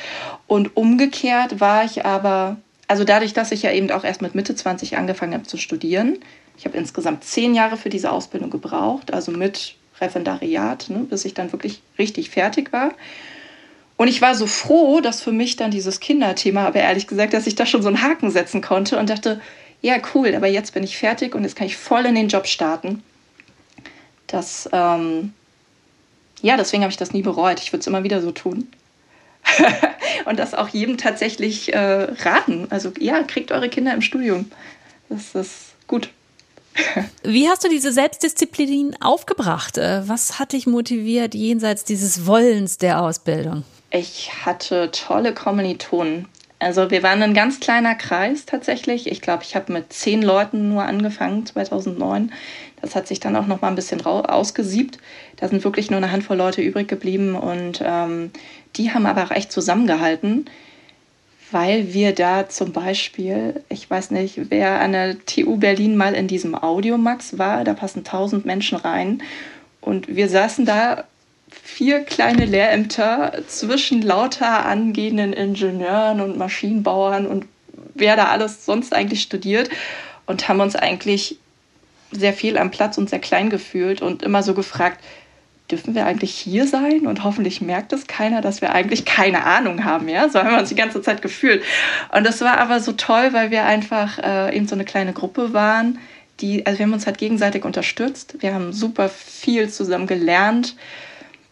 Und 0.47 0.77
umgekehrt 0.77 1.61
war 1.61 1.85
ich 1.85 2.05
aber, 2.05 2.57
also 2.89 3.05
dadurch, 3.05 3.33
dass 3.33 3.53
ich 3.53 3.63
ja 3.63 3.73
eben 3.73 3.91
auch 3.91 4.05
erst 4.05 4.23
mit 4.23 4.35
Mitte 4.35 4.55
20 4.55 4.97
angefangen 4.97 5.35
habe 5.35 5.45
zu 5.45 5.57
studieren, 5.57 6.19
ich 6.57 6.67
habe 6.67 6.77
insgesamt 6.77 7.25
zehn 7.25 7.55
Jahre 7.55 7.79
für 7.79 7.89
diese 7.89 8.13
Ausbildung 8.13 8.51
gebraucht, 8.51 9.15
also 9.15 9.33
mit 9.33 9.77
Referendariat, 10.01 10.91
ne, 10.91 11.07
bis 11.09 11.25
ich 11.25 11.33
dann 11.33 11.53
wirklich 11.53 11.81
richtig 11.99 12.31
fertig 12.31 12.73
war. 12.73 12.93
Und 13.97 14.09
ich 14.09 14.23
war 14.23 14.35
so 14.35 14.47
froh, 14.47 15.01
dass 15.01 15.21
für 15.21 15.33
mich 15.33 15.57
dann 15.57 15.71
dieses 15.71 16.01
Kinderthema, 16.01 16.67
aber 16.67 16.81
ehrlich 16.81 17.07
gesagt, 17.07 17.35
dass 17.35 17.47
ich 17.47 17.55
da 17.55 17.67
schon 17.67 17.83
so 17.83 17.89
einen 17.89 18.03
Haken 18.03 18.31
setzen 18.31 18.63
konnte 18.63 18.99
und 18.99 19.11
dachte, 19.11 19.41
ja, 19.83 19.97
cool, 20.15 20.35
aber 20.35 20.47
jetzt 20.47 20.75
bin 20.75 20.83
ich 20.83 20.99
fertig 20.99 21.35
und 21.35 21.45
jetzt 21.45 21.57
kann 21.57 21.67
ich 21.67 21.77
voll 21.77 22.07
in 22.07 22.15
den 22.15 22.29
Job 22.29 22.47
starten. 22.47 23.03
Das 24.31 24.69
ähm, 24.73 25.33
ja, 26.43 26.57
deswegen 26.57 26.83
habe 26.83 26.91
ich 26.91 26.97
das 26.97 27.13
nie 27.13 27.23
bereut. 27.23 27.61
Ich 27.61 27.73
würde 27.73 27.81
es 27.81 27.87
immer 27.87 28.03
wieder 28.03 28.23
so 28.23 28.33
tun. 28.33 28.69
und 30.27 30.39
das 30.39 30.55
auch 30.55 30.69
jedem 30.69 30.97
tatsächlich 30.97 31.73
äh, 31.73 31.79
raten. 31.79 32.67
Also 32.71 32.93
ja, 32.99 33.23
kriegt 33.23 33.53
eure 33.53 33.69
Kinder 33.69 33.93
im 33.93 34.03
Studium. 34.03 34.51
Das 35.09 35.35
ist 35.35 35.75
gut. 35.87 36.11
Wie 37.23 37.49
hast 37.49 37.65
du 37.65 37.69
diese 37.69 37.93
Selbstdisziplin 37.93 38.97
aufgebracht? 39.01 39.77
Äh, 39.77 40.09
was 40.09 40.39
hat 40.39 40.53
dich 40.53 40.67
motiviert 40.67 41.35
jenseits 41.35 41.85
dieses 41.85 42.27
Wollens 42.27 42.79
der 42.79 43.03
Ausbildung? 43.03 43.65
Ich 43.91 44.31
hatte 44.45 44.91
tolle 44.93 45.35
Kommilitonen. 45.35 46.29
Also 46.61 46.91
wir 46.91 47.03
waren 47.03 47.23
ein 47.23 47.35
ganz 47.35 47.59
kleiner 47.59 47.95
Kreis 47.95 48.45
tatsächlich. 48.45 49.11
Ich 49.11 49.23
glaube, 49.23 49.43
ich 49.43 49.57
habe 49.57 49.73
mit 49.73 49.93
zehn 49.93 50.23
Leuten 50.23 50.69
nur 50.69 50.85
angefangen 50.85 51.47
2009. 51.47 52.33
Das 52.83 52.95
hat 52.95 53.07
sich 53.07 53.21
dann 53.21 53.37
auch 53.37 53.47
noch 53.47 53.61
mal 53.61 53.69
ein 53.69 53.75
bisschen 53.75 54.05
ausgesiebt. 54.05 54.99
Da 55.37 55.49
sind 55.49 55.65
wirklich 55.65 55.91
nur 55.91 55.99
eine 55.99 56.13
Handvoll 56.13 56.37
Leute 56.37 56.63
übrig 56.63 56.89
geblieben 56.89 57.35
und 57.35 57.83
ähm, 57.85 58.31
die 58.77 58.93
haben 58.93 59.07
aber 59.07 59.25
auch 59.25 59.31
echt 59.31 59.53
zusammengehalten, 59.53 60.47
weil 61.51 61.93
wir 61.93 62.15
da 62.15 62.49
zum 62.49 62.73
Beispiel, 62.73 63.63
ich 63.69 63.91
weiß 63.91 64.13
nicht, 64.13 64.51
wer 64.51 64.81
an 64.81 64.93
der 64.93 65.25
TU 65.25 65.57
Berlin 65.57 65.97
mal 65.97 66.15
in 66.15 66.29
diesem 66.29 66.55
Audiomax 66.55 67.39
war, 67.39 67.65
da 67.65 67.75
passen 67.75 68.05
tausend 68.05 68.47
Menschen 68.47 68.79
rein 68.79 69.23
und 69.81 70.09
wir 70.09 70.29
saßen 70.29 70.65
da 70.65 71.05
vier 71.51 72.05
kleine 72.05 72.45
Lehrämter 72.45 73.43
zwischen 73.49 74.03
lauter 74.03 74.65
angehenden 74.67 75.33
Ingenieuren 75.33 76.21
und 76.21 76.39
Maschinenbauern 76.39 77.27
und 77.27 77.47
wer 77.95 78.17
da 78.17 78.27
alles 78.27 78.65
sonst 78.65 78.95
eigentlich 78.95 79.23
studiert 79.23 79.69
und 80.27 80.49
haben 80.49 80.61
uns 80.61 80.77
eigentlich 80.77 81.39
sehr 82.13 82.33
viel 82.33 82.59
am 82.59 82.71
Platz 82.71 82.99
und 82.99 83.11
sehr 83.11 83.19
klein 83.19 83.51
gefühlt 83.51 84.03
und 84.03 84.23
immer 84.23 84.43
so 84.43 84.55
gefragt, 84.55 84.99
dürfen 85.71 85.95
wir 85.95 86.07
eigentlich 86.07 86.33
hier 86.33 86.67
sein? 86.67 87.07
Und 87.07 87.25
hoffentlich 87.25 87.61
merkt 87.61 87.93
es 87.93 88.07
keiner, 88.07 88.41
dass 88.41 88.61
wir 88.61 88.73
eigentlich 88.73 89.05
keine 89.05 89.45
Ahnung 89.45 89.85
haben, 89.85 90.09
ja? 90.09 90.29
So 90.29 90.41
haben 90.41 90.51
wir 90.51 90.59
uns 90.59 90.69
die 90.69 90.75
ganze 90.75 91.03
Zeit 91.03 91.23
gefühlt. 91.23 91.63
Und 92.13 92.25
das 92.27 92.41
war 92.41 92.59
aber 92.59 92.81
so 92.81 92.93
toll, 92.93 93.33
weil 93.33 93.51
wir 93.51 93.65
einfach 93.65 94.19
äh, 94.19 94.57
eben 94.57 94.67
so 94.67 94.75
eine 94.75 94.85
kleine 94.85 95.13
Gruppe 95.13 95.53
waren, 95.53 95.99
die, 96.41 96.65
also 96.67 96.79
wir 96.79 96.87
haben 96.87 96.93
uns 96.93 97.07
halt 97.07 97.19
gegenseitig 97.19 97.65
unterstützt. 97.65 98.37
Wir 98.41 98.55
haben 98.55 98.73
super 98.73 99.09
viel 99.09 99.69
zusammen 99.69 100.07
gelernt. 100.07 100.75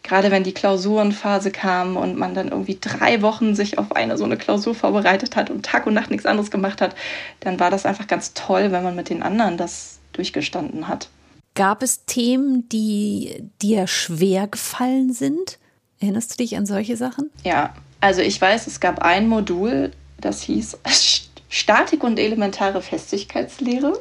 Gerade 0.02 0.30
wenn 0.30 0.44
die 0.44 0.54
Klausurenphase 0.54 1.50
kam 1.50 1.98
und 1.98 2.16
man 2.16 2.34
dann 2.34 2.48
irgendwie 2.48 2.78
drei 2.80 3.20
Wochen 3.20 3.54
sich 3.54 3.76
auf 3.76 3.94
eine 3.94 4.16
so 4.16 4.24
eine 4.24 4.38
Klausur 4.38 4.74
vorbereitet 4.74 5.36
hat 5.36 5.50
und 5.50 5.66
Tag 5.66 5.86
und 5.86 5.92
Nacht 5.92 6.10
nichts 6.10 6.24
anderes 6.24 6.50
gemacht 6.50 6.80
hat, 6.80 6.94
dann 7.40 7.60
war 7.60 7.70
das 7.70 7.84
einfach 7.84 8.06
ganz 8.06 8.32
toll, 8.32 8.72
wenn 8.72 8.82
man 8.82 8.96
mit 8.96 9.10
den 9.10 9.22
anderen 9.22 9.58
das 9.58 9.97
durchgestanden 10.12 10.88
hat. 10.88 11.08
Gab 11.54 11.82
es 11.82 12.04
Themen, 12.04 12.68
die 12.68 13.42
dir 13.60 13.86
schwer 13.86 14.46
gefallen 14.46 15.12
sind? 15.12 15.58
Erinnerst 16.00 16.32
du 16.32 16.36
dich 16.36 16.56
an 16.56 16.66
solche 16.66 16.96
Sachen? 16.96 17.30
Ja, 17.44 17.74
also 18.00 18.20
ich 18.20 18.40
weiß, 18.40 18.66
es 18.66 18.80
gab 18.80 19.00
ein 19.02 19.28
Modul, 19.28 19.90
das 20.20 20.42
hieß 20.42 20.78
Statik 21.48 22.04
und 22.04 22.18
elementare 22.18 22.82
Festigkeitslehre. 22.82 23.98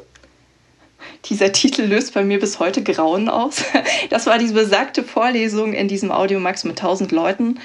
Dieser 1.24 1.52
Titel 1.52 1.82
löst 1.82 2.14
bei 2.14 2.22
mir 2.22 2.38
bis 2.38 2.58
heute 2.58 2.82
Grauen 2.82 3.28
aus. 3.28 3.64
Das 4.10 4.26
war 4.26 4.38
diese 4.38 4.54
besagte 4.54 5.02
Vorlesung 5.04 5.72
in 5.72 5.88
diesem 5.88 6.10
Audiomax 6.10 6.64
mit 6.64 6.78
1000 6.78 7.12
Leuten. 7.12 7.60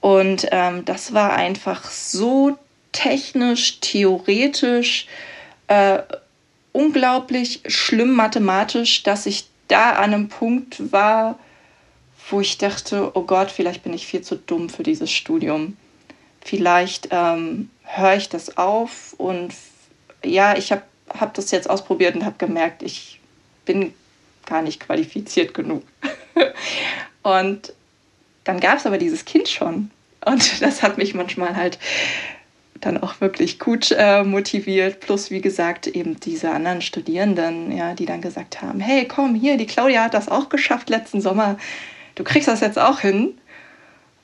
Und 0.00 0.46
ähm, 0.50 0.84
das 0.84 1.12
war 1.12 1.34
einfach 1.34 1.84
so 1.90 2.56
technisch, 2.92 3.80
theoretisch, 3.80 5.06
äh, 5.68 5.98
unglaublich 6.72 7.60
schlimm 7.66 8.12
mathematisch, 8.12 9.02
dass 9.02 9.26
ich 9.26 9.46
da 9.68 9.92
an 9.92 10.12
einem 10.12 10.28
Punkt 10.28 10.92
war, 10.92 11.38
wo 12.30 12.40
ich 12.40 12.58
dachte, 12.58 13.10
oh 13.14 13.22
Gott, 13.22 13.50
vielleicht 13.50 13.82
bin 13.82 13.92
ich 13.92 14.06
viel 14.06 14.22
zu 14.22 14.36
dumm 14.36 14.68
für 14.68 14.82
dieses 14.82 15.10
Studium. 15.10 15.76
vielleicht 16.44 17.08
ähm, 17.10 17.70
höre 17.84 18.16
ich 18.16 18.28
das 18.28 18.56
auf 18.56 19.14
und 19.18 19.54
ja, 20.24 20.56
ich 20.56 20.72
habe 20.72 20.82
hab 21.08 21.34
das 21.34 21.50
jetzt 21.50 21.68
ausprobiert 21.68 22.14
und 22.14 22.24
habe 22.24 22.36
gemerkt, 22.38 22.82
ich 22.82 23.20
bin 23.64 23.92
gar 24.46 24.62
nicht 24.62 24.80
qualifiziert 24.80 25.54
genug. 25.54 25.82
und 27.22 27.72
dann 28.44 28.60
gab 28.60 28.78
es 28.78 28.86
aber 28.86 28.98
dieses 28.98 29.24
Kind 29.24 29.48
schon. 29.48 29.90
Und 30.24 30.62
das 30.62 30.82
hat 30.82 30.98
mich 30.98 31.14
manchmal 31.14 31.56
halt 31.56 31.78
dann 32.82 32.98
auch 32.98 33.20
wirklich 33.20 33.58
gut 33.58 33.94
äh, 33.96 34.22
motiviert. 34.22 35.00
Plus, 35.00 35.30
wie 35.30 35.40
gesagt, 35.40 35.86
eben 35.86 36.20
diese 36.20 36.50
anderen 36.50 36.82
Studierenden, 36.82 37.74
ja, 37.74 37.94
die 37.94 38.06
dann 38.06 38.20
gesagt 38.20 38.60
haben: 38.60 38.80
Hey, 38.80 39.06
komm, 39.08 39.34
hier, 39.34 39.56
die 39.56 39.66
Claudia 39.66 40.04
hat 40.04 40.14
das 40.14 40.28
auch 40.28 40.48
geschafft 40.48 40.90
letzten 40.90 41.20
Sommer. 41.20 41.56
Du 42.14 42.24
kriegst 42.24 42.48
das 42.48 42.60
jetzt 42.60 42.78
auch 42.78 43.00
hin. 43.00 43.38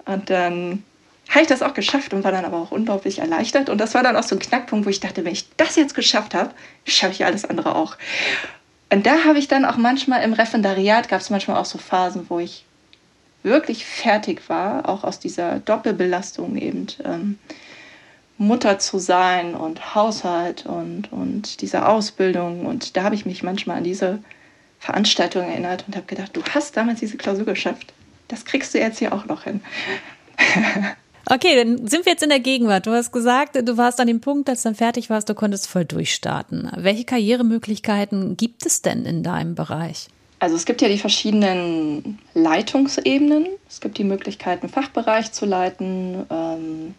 Und 0.05 0.31
dann 0.31 0.83
habe 1.29 1.43
ich 1.43 1.47
das 1.47 1.63
auch 1.63 1.75
geschafft 1.75 2.13
und 2.15 2.25
war 2.25 2.33
dann 2.33 2.45
aber 2.45 2.57
auch 2.57 2.71
unglaublich 2.71 3.19
erleichtert. 3.19 3.69
Und 3.69 3.79
das 3.79 3.95
war 3.95 4.03
dann 4.03 4.17
auch 4.17 4.23
so 4.23 4.35
ein 4.35 4.39
Knackpunkt, 4.39 4.87
wo 4.87 4.91
ich 4.91 5.01
dachte, 5.01 5.25
wenn 5.25 5.33
ich 5.33 5.47
das 5.57 5.77
jetzt 5.77 5.95
geschafft 5.95 6.35
habe, 6.35 6.51
schaffe 6.85 7.13
ich 7.13 7.25
alles 7.25 7.45
andere 7.45 7.77
auch. 7.77 7.97
Und 8.91 9.07
da 9.07 9.25
habe 9.25 9.39
ich 9.39 9.49
dann 9.49 9.65
auch 9.65 9.77
manchmal 9.77 10.23
im 10.23 10.33
Referendariat, 10.33 11.09
gab 11.09 11.21
es 11.21 11.29
manchmal 11.29 11.59
auch 11.59 11.67
so 11.67 11.79
Phasen, 11.79 12.27
wo 12.31 12.39
ich 12.39 12.65
wirklich 13.43 13.85
fertig 13.85 14.49
war, 14.49 14.89
auch 14.89 15.05
aus 15.05 15.21
dieser 15.21 15.59
Doppelbelastung 15.61 16.57
eben. 16.57 16.87
Ähm, 17.05 17.39
Mutter 18.39 18.79
zu 18.79 18.99
sein 18.99 19.55
und 19.55 19.95
Haushalt 19.95 20.65
und, 20.65 21.13
und 21.13 21.61
diese 21.61 21.87
Ausbildung. 21.87 22.67
Und 22.67 22.97
da 22.97 23.03
habe 23.03 23.15
ich 23.15 23.27
mich 23.27 23.43
manchmal 23.43 23.79
an 23.79 23.85
diese 23.85 24.21
Veranstaltung 24.79 25.43
erinnert 25.43 25.85
und 25.87 25.97
habe 25.97 26.07
gedacht, 26.07 26.37
du 26.37 26.43
hast 26.55 26.77
damals 26.77 27.01
diese 27.01 27.17
Klausur 27.17 27.45
geschafft. 27.45 27.93
Das 28.29 28.45
kriegst 28.45 28.73
du 28.75 28.79
jetzt 28.79 28.99
hier 28.99 29.13
auch 29.13 29.27
noch 29.27 29.45
hin. 29.45 29.61
Okay, 31.31 31.57
dann 31.57 31.87
sind 31.87 32.07
wir 32.07 32.13
jetzt 32.13 32.23
in 32.23 32.31
der 32.31 32.41
Gegenwart. 32.41 32.87
Du 32.87 32.93
hast 32.93 33.13
gesagt, 33.13 33.57
du 33.57 33.77
warst 33.77 34.01
an 34.01 34.07
dem 34.07 34.23
Punkt, 34.23 34.49
als 34.49 34.63
du 34.63 34.71
dann 34.71 34.75
fertig 34.75 35.11
warst, 35.11 35.29
du 35.29 35.35
konntest 35.35 35.67
voll 35.67 35.85
durchstarten. 35.85 36.71
Welche 36.75 37.05
Karrieremöglichkeiten 37.05 38.39
gibt 38.39 38.65
es 38.65 38.81
denn 38.81 39.05
in 39.05 39.23
deinem 39.23 39.55
Bereich? 39.55 40.09
Also 40.39 40.57
es 40.57 40.65
gibt 40.65 40.81
ja 40.81 40.89
die 40.89 40.99
verschiedenen 40.99 42.19
Leitungsebenen. 42.33 43.47
Es 43.69 43.81
gibt 43.81 43.99
die 43.99 44.05
Möglichkeit, 44.05 44.63
einen 44.63 44.73
Fachbereich 44.73 45.33
zu 45.33 45.45
leiten, 45.45 46.25
ähm, 46.31 46.95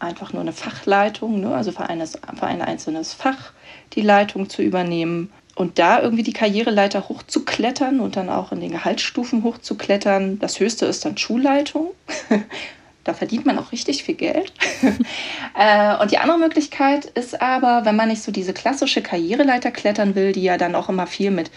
einfach 0.00 0.32
nur 0.32 0.42
eine 0.42 0.52
Fachleitung, 0.52 1.40
ne? 1.40 1.54
also 1.54 1.72
für, 1.72 1.88
eines, 1.88 2.18
für 2.38 2.46
ein 2.46 2.62
einzelnes 2.62 3.12
Fach 3.12 3.52
die 3.94 4.02
Leitung 4.02 4.48
zu 4.48 4.62
übernehmen 4.62 5.32
und 5.54 5.78
da 5.78 6.00
irgendwie 6.00 6.22
die 6.22 6.32
Karriereleiter 6.32 7.08
hochzuklettern 7.08 8.00
und 8.00 8.16
dann 8.16 8.30
auch 8.30 8.52
in 8.52 8.60
den 8.60 8.70
Gehaltsstufen 8.70 9.42
hochzuklettern. 9.42 10.38
Das 10.38 10.60
höchste 10.60 10.86
ist 10.86 11.04
dann 11.04 11.18
Schulleitung. 11.18 11.90
da 13.04 13.14
verdient 13.14 13.44
man 13.44 13.58
auch 13.58 13.72
richtig 13.72 14.04
viel 14.04 14.14
Geld. 14.14 14.52
äh, 15.58 15.96
und 15.96 16.12
die 16.12 16.18
andere 16.18 16.38
Möglichkeit 16.38 17.06
ist 17.06 17.42
aber, 17.42 17.84
wenn 17.84 17.96
man 17.96 18.08
nicht 18.08 18.22
so 18.22 18.30
diese 18.30 18.52
klassische 18.52 19.02
Karriereleiter 19.02 19.72
klettern 19.72 20.14
will, 20.14 20.32
die 20.32 20.42
ja 20.42 20.58
dann 20.58 20.76
auch 20.76 20.88
immer 20.88 21.06
viel 21.08 21.32
mit 21.32 21.50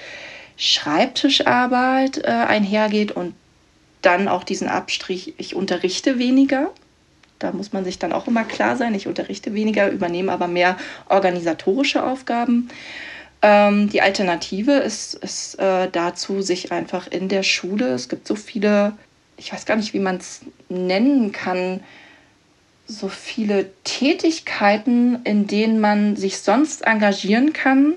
Schreibtischarbeit 0.58 2.20
äh, 2.24 2.28
einhergeht 2.28 3.12
und 3.12 3.36
dann 4.02 4.28
auch 4.28 4.44
diesen 4.44 4.68
Abstrich, 4.68 5.36
ich 5.38 5.56
unterrichte 5.56 6.18
weniger. 6.18 6.72
Da 7.42 7.52
muss 7.52 7.74
man 7.74 7.84
sich 7.84 7.98
dann 7.98 8.14
auch 8.14 8.28
immer 8.28 8.44
klar 8.44 8.78
sein, 8.78 8.94
ich 8.94 9.08
unterrichte 9.08 9.54
weniger, 9.54 9.90
übernehme 9.90 10.32
aber 10.32 10.48
mehr 10.48 10.78
organisatorische 11.10 12.04
Aufgaben. 12.04 12.70
Ähm, 13.42 13.90
die 13.90 14.02
Alternative 14.02 14.74
ist, 14.74 15.16
ist 15.16 15.56
äh, 15.56 15.90
dazu, 15.92 16.42
sich 16.42 16.72
einfach 16.72 17.08
in 17.08 17.28
der 17.28 17.42
Schule, 17.42 17.88
es 17.94 18.10
gibt 18.10 18.28
so 18.28 18.36
viele, 18.36 18.94
ich 19.38 19.52
weiß 19.52 19.66
gar 19.66 19.76
nicht, 19.76 19.94
wie 19.94 20.00
man 20.00 20.18
es 20.18 20.42
nennen 20.70 21.32
kann, 21.32 21.80
so 22.86 23.08
viele 23.10 23.72
Tätigkeiten, 23.84 25.24
in 25.24 25.48
denen 25.48 25.80
man 25.80 26.16
sich 26.16 26.40
sonst 26.40 26.86
engagieren 26.86 27.54
kann, 27.54 27.96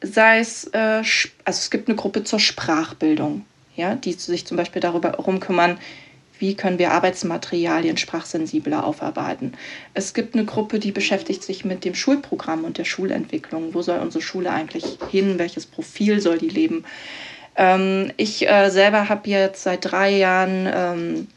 sei 0.00 0.38
es, 0.38 0.64
äh, 0.72 1.02
also 1.44 1.58
es 1.58 1.70
gibt 1.70 1.88
eine 1.88 1.96
Gruppe 1.96 2.24
zur 2.24 2.40
Sprachbildung, 2.40 3.44
ja, 3.76 3.96
die 3.96 4.12
sich 4.12 4.46
zum 4.46 4.56
Beispiel 4.56 4.80
darüber 4.80 5.10
herum 5.10 5.40
kümmern, 5.40 5.78
wie 6.42 6.54
können 6.56 6.80
wir 6.80 6.90
Arbeitsmaterialien 6.90 7.96
sprachsensibler 7.96 8.84
aufarbeiten. 8.84 9.52
Es 9.94 10.12
gibt 10.12 10.34
eine 10.34 10.44
Gruppe, 10.44 10.80
die 10.80 10.90
beschäftigt 10.90 11.44
sich 11.44 11.64
mit 11.64 11.84
dem 11.84 11.94
Schulprogramm 11.94 12.64
und 12.64 12.78
der 12.78 12.84
Schulentwicklung. 12.84 13.74
Wo 13.74 13.82
soll 13.82 14.00
unsere 14.00 14.22
Schule 14.22 14.50
eigentlich 14.50 14.98
hin? 15.12 15.38
Welches 15.38 15.66
Profil 15.66 16.20
soll 16.20 16.38
die 16.38 16.48
leben? 16.48 16.84
Ähm, 17.54 18.10
ich 18.16 18.48
äh, 18.48 18.70
selber 18.70 19.08
habe 19.08 19.30
jetzt 19.30 19.62
seit 19.62 19.84
drei 19.84 20.10
Jahren 20.10 20.68
ähm, 20.74 21.28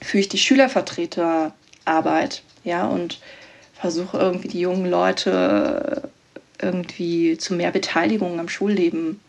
führe 0.00 0.22
ich 0.22 0.30
die 0.30 0.38
Schülervertreterarbeit, 0.38 2.42
ja, 2.64 2.86
und 2.86 3.20
versuche 3.74 4.16
irgendwie 4.16 4.48
die 4.48 4.60
jungen 4.60 4.88
Leute 4.88 6.08
irgendwie 6.62 7.36
zu 7.36 7.52
mehr 7.52 7.72
Beteiligung 7.72 8.40
am 8.40 8.48
Schulleben 8.48 9.20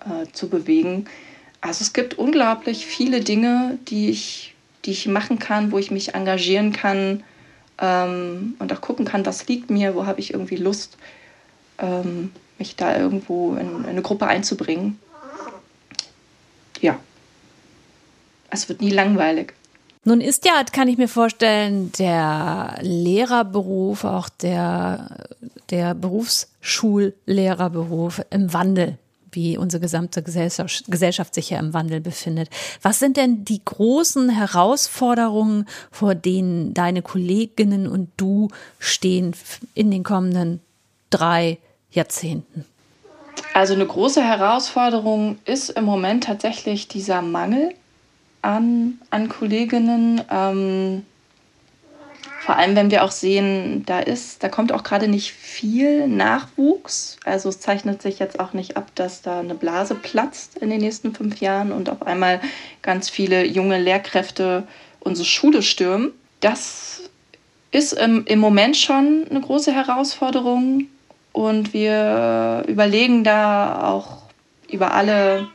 äh, 0.00 0.26
zu 0.32 0.48
bewegen. 0.48 1.06
Also 1.60 1.82
es 1.82 1.92
gibt 1.92 2.14
unglaublich 2.14 2.84
viele 2.84 3.20
Dinge, 3.20 3.78
die 3.86 4.10
ich 4.10 4.55
die 4.86 4.92
ich 4.92 5.06
machen 5.08 5.38
kann, 5.38 5.72
wo 5.72 5.78
ich 5.78 5.90
mich 5.90 6.14
engagieren 6.14 6.72
kann 6.72 7.22
ähm, 7.78 8.54
und 8.58 8.72
auch 8.72 8.80
gucken 8.80 9.04
kann, 9.04 9.26
was 9.26 9.46
liegt 9.48 9.68
mir, 9.70 9.94
wo 9.94 10.06
habe 10.06 10.20
ich 10.20 10.32
irgendwie 10.32 10.56
Lust, 10.56 10.96
ähm, 11.78 12.32
mich 12.58 12.76
da 12.76 12.96
irgendwo 12.96 13.54
in, 13.56 13.82
in 13.82 13.86
eine 13.86 14.00
Gruppe 14.02 14.26
einzubringen. 14.26 14.98
Ja, 16.80 16.98
es 18.50 18.68
wird 18.68 18.80
nie 18.80 18.90
langweilig. 18.90 19.52
Nun 20.04 20.20
ist 20.20 20.44
ja, 20.46 20.62
kann 20.72 20.88
ich 20.88 20.98
mir 20.98 21.08
vorstellen, 21.08 21.90
der 21.98 22.78
Lehrerberuf, 22.80 24.04
auch 24.04 24.28
der, 24.28 25.26
der 25.70 25.94
Berufsschullehrerberuf 25.94 28.22
im 28.30 28.52
Wandel 28.52 28.98
wie 29.36 29.56
unsere 29.56 29.80
gesamte 29.80 30.22
Gesellschaft, 30.22 31.34
sich 31.34 31.50
ja 31.50 31.60
im 31.60 31.72
Wandel 31.72 32.00
befindet. 32.00 32.48
Was 32.82 32.98
sind 32.98 33.16
denn 33.16 33.44
die 33.44 33.60
großen 33.64 34.30
Herausforderungen, 34.30 35.66
vor 35.92 36.16
denen 36.16 36.74
deine 36.74 37.02
Kolleginnen 37.02 37.86
und 37.86 38.10
du 38.16 38.48
stehen 38.80 39.36
in 39.74 39.92
den 39.92 40.02
kommenden 40.02 40.60
drei 41.10 41.58
Jahrzehnten? 41.92 42.64
Also 43.54 43.74
eine 43.74 43.86
große 43.86 44.22
Herausforderung 44.22 45.38
ist 45.44 45.70
im 45.70 45.84
Moment 45.84 46.24
tatsächlich 46.24 46.88
dieser 46.88 47.22
Mangel 47.22 47.74
an, 48.42 48.98
an 49.10 49.28
Kolleginnen. 49.28 50.22
Ähm, 50.30 51.04
vor 52.46 52.56
allem, 52.56 52.76
wenn 52.76 52.92
wir 52.92 53.02
auch 53.02 53.10
sehen, 53.10 53.82
da 53.86 53.98
ist, 53.98 54.40
da 54.44 54.48
kommt 54.48 54.70
auch 54.70 54.84
gerade 54.84 55.08
nicht 55.08 55.32
viel 55.32 56.06
Nachwuchs. 56.06 57.16
Also 57.24 57.48
es 57.48 57.58
zeichnet 57.58 58.00
sich 58.00 58.20
jetzt 58.20 58.38
auch 58.38 58.52
nicht 58.52 58.76
ab, 58.76 58.86
dass 58.94 59.20
da 59.20 59.40
eine 59.40 59.56
Blase 59.56 59.96
platzt 59.96 60.56
in 60.58 60.70
den 60.70 60.80
nächsten 60.80 61.12
fünf 61.12 61.40
Jahren 61.40 61.72
und 61.72 61.90
auf 61.90 62.06
einmal 62.06 62.40
ganz 62.82 63.10
viele 63.10 63.44
junge 63.44 63.80
Lehrkräfte 63.80 64.62
unsere 65.00 65.26
Schule 65.26 65.60
stürmen. 65.60 66.12
Das 66.38 67.10
ist 67.72 67.94
im, 67.94 68.24
im 68.26 68.38
Moment 68.38 68.76
schon 68.76 69.26
eine 69.28 69.40
große 69.40 69.72
Herausforderung 69.72 70.86
und 71.32 71.74
wir 71.74 72.62
überlegen 72.68 73.24
da 73.24 73.88
auch 73.88 74.18
über 74.70 74.94
alle 74.94 75.48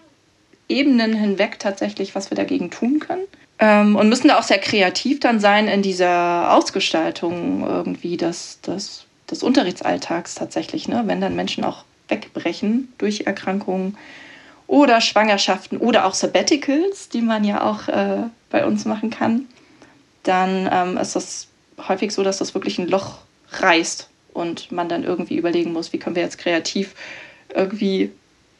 Ebenen 0.68 1.14
hinweg 1.14 1.58
tatsächlich, 1.58 2.16
was 2.16 2.32
wir 2.32 2.36
dagegen 2.36 2.70
tun 2.70 3.00
können. 3.00 3.24
Ähm, 3.62 3.96
und 3.96 4.10
müssen 4.10 4.28
da 4.28 4.40
auch 4.40 4.44
sehr 4.44 4.58
kreativ 4.58 5.20
dann 5.20 5.40
sein 5.40 5.68
in 5.68 5.84
dieser 5.84 6.52
Ausgestaltung 6.52 7.64
irgendwie 7.64 8.18
des, 8.18 8.60
des, 8.62 9.06
des 9.30 9.44
Unterrichtsalltags 9.44 10.34
tatsächlich, 10.34 10.88
ne? 10.88 11.04
wenn 11.06 11.22
dann 11.22 11.36
Menschen 11.36 11.64
auch 11.64 11.84
wegbrechen 12.08 12.92
durch 12.98 13.22
Erkrankungen 13.22 13.98
oder 14.66 15.00
Schwangerschaften 15.00 15.78
oder 15.78 16.06
auch 16.06 16.16
Sabbaticals, 16.16 17.10
die 17.10 17.22
man 17.22 17.44
ja 17.44 17.64
auch 17.64 17.88
äh, 17.88 18.24
bei 18.50 18.66
uns 18.66 18.86
machen 18.86 19.12
kann, 19.12 19.46
dann 20.24 20.68
ähm, 20.72 20.98
ist 20.98 21.16
das 21.16 21.48
häufig 21.88 22.14
so, 22.14 22.24
dass 22.24 22.40
das 22.40 22.56
wirklich 22.56 22.80
ein 22.80 22.88
Loch 22.88 23.20
reißt 23.52 24.10
und 24.34 24.72
man 24.72 24.90
dann 24.90 25.04
irgendwie 25.04 25.36
überlegen 25.36 25.72
muss, 25.72 25.94
wie 25.94 26.00
können 26.00 26.16
wir 26.16 26.24
jetzt 26.24 26.40
kreativ 26.40 26.96
irgendwie 27.54 28.12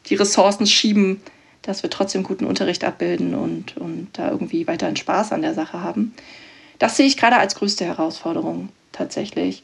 die 0.06 0.14
Ressourcen 0.14 0.66
schieben, 0.66 1.20
dass 1.62 1.82
wir 1.82 1.90
trotzdem 1.90 2.22
guten 2.24 2.44
Unterricht 2.44 2.84
abbilden 2.84 3.34
und, 3.34 3.76
und 3.76 4.08
da 4.12 4.30
irgendwie 4.30 4.66
weiterhin 4.66 4.96
Spaß 4.96 5.32
an 5.32 5.42
der 5.42 5.54
Sache 5.54 5.80
haben. 5.82 6.14
Das 6.78 6.96
sehe 6.96 7.06
ich 7.06 7.16
gerade 7.16 7.36
als 7.36 7.54
größte 7.54 7.84
Herausforderung 7.84 8.70
tatsächlich. 8.90 9.62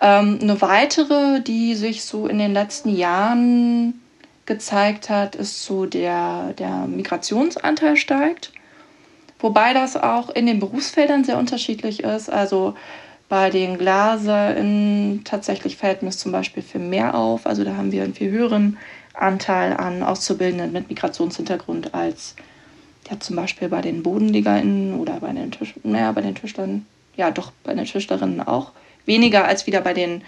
Ähm, 0.00 0.38
eine 0.40 0.60
weitere, 0.62 1.40
die 1.40 1.74
sich 1.74 2.04
so 2.04 2.26
in 2.26 2.38
den 2.38 2.52
letzten 2.52 2.94
Jahren 2.94 4.00
gezeigt 4.46 5.10
hat, 5.10 5.36
ist 5.36 5.64
so 5.64 5.86
der, 5.86 6.54
der 6.58 6.86
Migrationsanteil 6.86 7.96
steigt. 7.96 8.52
Wobei 9.38 9.74
das 9.74 9.96
auch 9.96 10.28
in 10.30 10.46
den 10.46 10.60
Berufsfeldern 10.60 11.24
sehr 11.24 11.38
unterschiedlich 11.38 12.02
ist. 12.02 12.30
Also 12.30 12.74
bei 13.28 13.48
den 13.48 13.78
GlaserInnen 13.78 15.22
tatsächlich 15.24 15.76
fällt 15.76 16.02
mir 16.02 16.08
es 16.08 16.18
zum 16.18 16.32
Beispiel 16.32 16.62
für 16.62 16.78
mehr 16.78 17.14
auf. 17.14 17.46
Also 17.46 17.64
da 17.64 17.76
haben 17.76 17.92
wir 17.92 18.02
einen 18.02 18.14
viel 18.14 18.30
höheren 18.30 18.76
Anteil 19.20 19.76
an 19.76 20.02
Auszubildenden 20.02 20.72
mit 20.72 20.88
Migrationshintergrund 20.88 21.94
als 21.94 22.34
ja 23.10 23.18
zum 23.18 23.36
Beispiel 23.36 23.68
bei 23.68 23.80
den 23.80 24.02
BodenlegerInnen 24.02 24.98
oder 24.98 25.20
bei 25.20 25.32
den, 25.32 25.50
Tisch, 25.50 25.74
naja, 25.82 26.12
bei 26.12 26.20
den 26.20 26.34
Tischlern, 26.34 26.86
ja 27.16 27.30
doch 27.30 27.52
bei 27.64 27.74
den 27.74 27.84
Tischlerinnen 27.84 28.40
auch. 28.40 28.72
Weniger 29.06 29.44
als 29.44 29.66
wieder 29.66 29.80
bei 29.80 29.94
den 29.94 30.22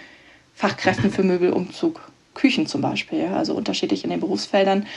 Fachkräften 0.55 1.11
für 1.11 1.23
Möbelumzug, 1.23 2.01
Küchen 2.33 2.67
zum 2.67 2.81
Beispiel, 2.81 3.27
also 3.27 3.53
unterschiedlich 3.53 4.03
in 4.03 4.09
den 4.09 4.19
Berufsfeldern. 4.19 4.87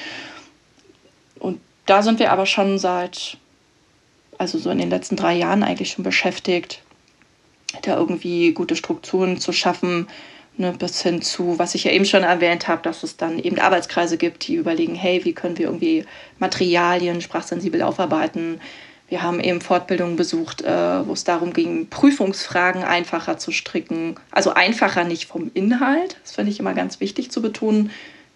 Und 1.39 1.61
da 1.85 2.03
sind 2.03 2.19
wir 2.19 2.33
aber 2.33 2.47
schon 2.47 2.79
seit, 2.79 3.37
also 4.39 4.59
so 4.59 4.71
in 4.71 4.79
den 4.79 4.91
letzten 4.91 5.17
drei 5.17 5.35
Jahren 5.35 5.63
eigentlich 5.63 5.91
schon 5.91 6.05
beschäftigt, 6.05 6.83
da 7.83 7.97
irgendwie 7.97 8.53
gute 8.53 8.77
Strukturen 8.77 9.39
zu 9.39 9.53
schaffen, 9.53 10.09
ne, 10.59 10.73
bis 10.73 11.03
hin 11.03 11.23
zu, 11.23 11.59
was 11.59 11.75
ich 11.75 11.85
ja 11.85 11.93
eben 11.93 12.05
schon 12.05 12.23
erwähnt 12.23 12.69
habe, 12.69 12.83
dass 12.83 13.03
es 13.03 13.17
dann 13.17 13.39
eben 13.39 13.59
Arbeitskreise 13.59 14.17
gibt, 14.17 14.47
die 14.47 14.55
überlegen, 14.55 14.95
hey, 14.95 15.25
wie 15.25 15.33
können 15.33 15.59
wir 15.59 15.67
irgendwie 15.67 16.05
Materialien 16.39 17.21
sprachsensibel 17.21 17.83
aufarbeiten. 17.83 18.61
Wir 19.09 19.23
haben 19.23 19.39
eben 19.41 19.61
Fortbildungen 19.61 20.17
besucht, 20.17 20.63
äh, 20.63 21.07
wo 21.07 21.13
es 21.13 21.25
darum 21.25 21.53
ging, 21.53 21.89
Prüfungsfragen 21.89 22.83
einfacher 22.83 23.39
zu 23.39 23.53
stricken. 23.53 24.17
Also 24.33 24.53
einfacher 24.53 25.05
nicht 25.05 25.27
vom 25.27 25.51
Inhalt, 25.55 26.17
das 26.23 26.33
finde 26.33 26.51
ich 26.51 26.59
immer 26.59 26.75
ganz 26.75 27.01
wichtig 27.01 27.31
zu 27.31 27.41
betonen. 27.41 27.91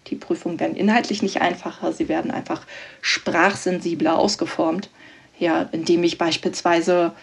Die 0.07 0.15
Prüfungen 0.15 0.59
werden 0.59 0.75
inhaltlich 0.75 1.21
nicht 1.21 1.41
einfacher, 1.41 1.91
sie 1.93 2.07
werden 2.07 2.31
einfach 2.31 2.65
sprachsensibler 3.01 4.17
ausgeformt. 4.17 4.89
Ja, 5.37 5.67
indem 5.71 6.03
ich 6.03 6.17
beispielsweise 6.17 7.13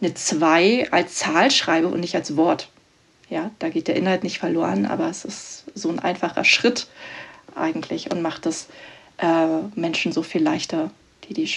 eine 0.00 0.12
2 0.12 0.88
als 0.90 1.14
Zahl 1.14 1.50
schreibe 1.50 1.88
und 1.88 2.00
nicht 2.00 2.14
als 2.14 2.36
Wort. 2.36 2.68
Ja, 3.28 3.50
da 3.58 3.68
geht 3.68 3.88
der 3.88 3.96
Inhalt 3.96 4.22
nicht 4.22 4.38
verloren, 4.38 4.86
aber 4.86 5.08
es 5.08 5.24
ist 5.24 5.64
so 5.74 5.88
ein 5.88 5.98
einfacher 5.98 6.44
Schritt 6.44 6.86
eigentlich 7.54 8.10
und 8.10 8.22
macht 8.22 8.46
es 8.46 8.68
äh, 9.18 9.46
Menschen 9.74 10.12
so 10.12 10.22
viel 10.22 10.42
leichter, 10.42 10.90
die 11.24 11.34
die 11.34 11.50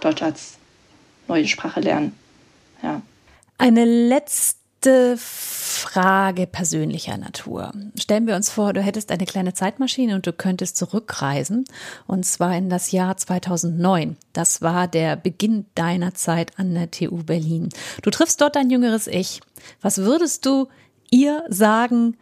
Deutsch 0.00 0.22
als 0.22 0.56
neue 1.28 1.46
Sprache 1.46 1.80
lernen. 1.80 2.16
Ja. 2.82 3.02
Eine 3.58 3.84
letzte 3.84 5.16
Frage 5.16 6.46
persönlicher 6.46 7.16
Natur. 7.16 7.72
Stellen 7.96 8.26
wir 8.26 8.34
uns 8.34 8.50
vor, 8.50 8.72
du 8.72 8.80
hättest 8.82 9.12
eine 9.12 9.26
kleine 9.26 9.54
Zeitmaschine 9.54 10.14
und 10.14 10.26
du 10.26 10.32
könntest 10.32 10.76
zurückreisen, 10.76 11.64
und 12.06 12.24
zwar 12.24 12.56
in 12.56 12.68
das 12.68 12.90
Jahr 12.90 13.16
2009. 13.16 14.16
Das 14.32 14.62
war 14.62 14.88
der 14.88 15.16
Beginn 15.16 15.66
deiner 15.74 16.14
Zeit 16.14 16.58
an 16.58 16.74
der 16.74 16.90
TU 16.90 17.22
Berlin. 17.22 17.68
Du 18.02 18.10
triffst 18.10 18.40
dort 18.40 18.56
dein 18.56 18.70
jüngeres 18.70 19.06
Ich. 19.06 19.40
Was 19.80 19.98
würdest 19.98 20.46
du 20.46 20.68
ihr 21.12 21.44
sagen, 21.48 22.16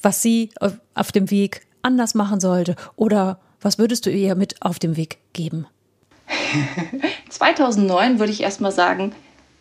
was 0.00 0.22
sie 0.22 0.50
auf 0.94 1.10
dem 1.10 1.30
Weg 1.30 1.66
anders 1.82 2.14
machen 2.14 2.38
sollte? 2.38 2.76
Oder 2.94 3.40
was 3.60 3.78
würdest 3.78 4.06
du 4.06 4.10
ihr 4.10 4.36
mit 4.36 4.62
auf 4.62 4.78
dem 4.78 4.96
Weg 4.96 5.18
geben? 5.32 5.66
2009 7.30 8.20
würde 8.20 8.32
ich 8.32 8.42
erstmal 8.42 8.72
sagen, 8.72 9.12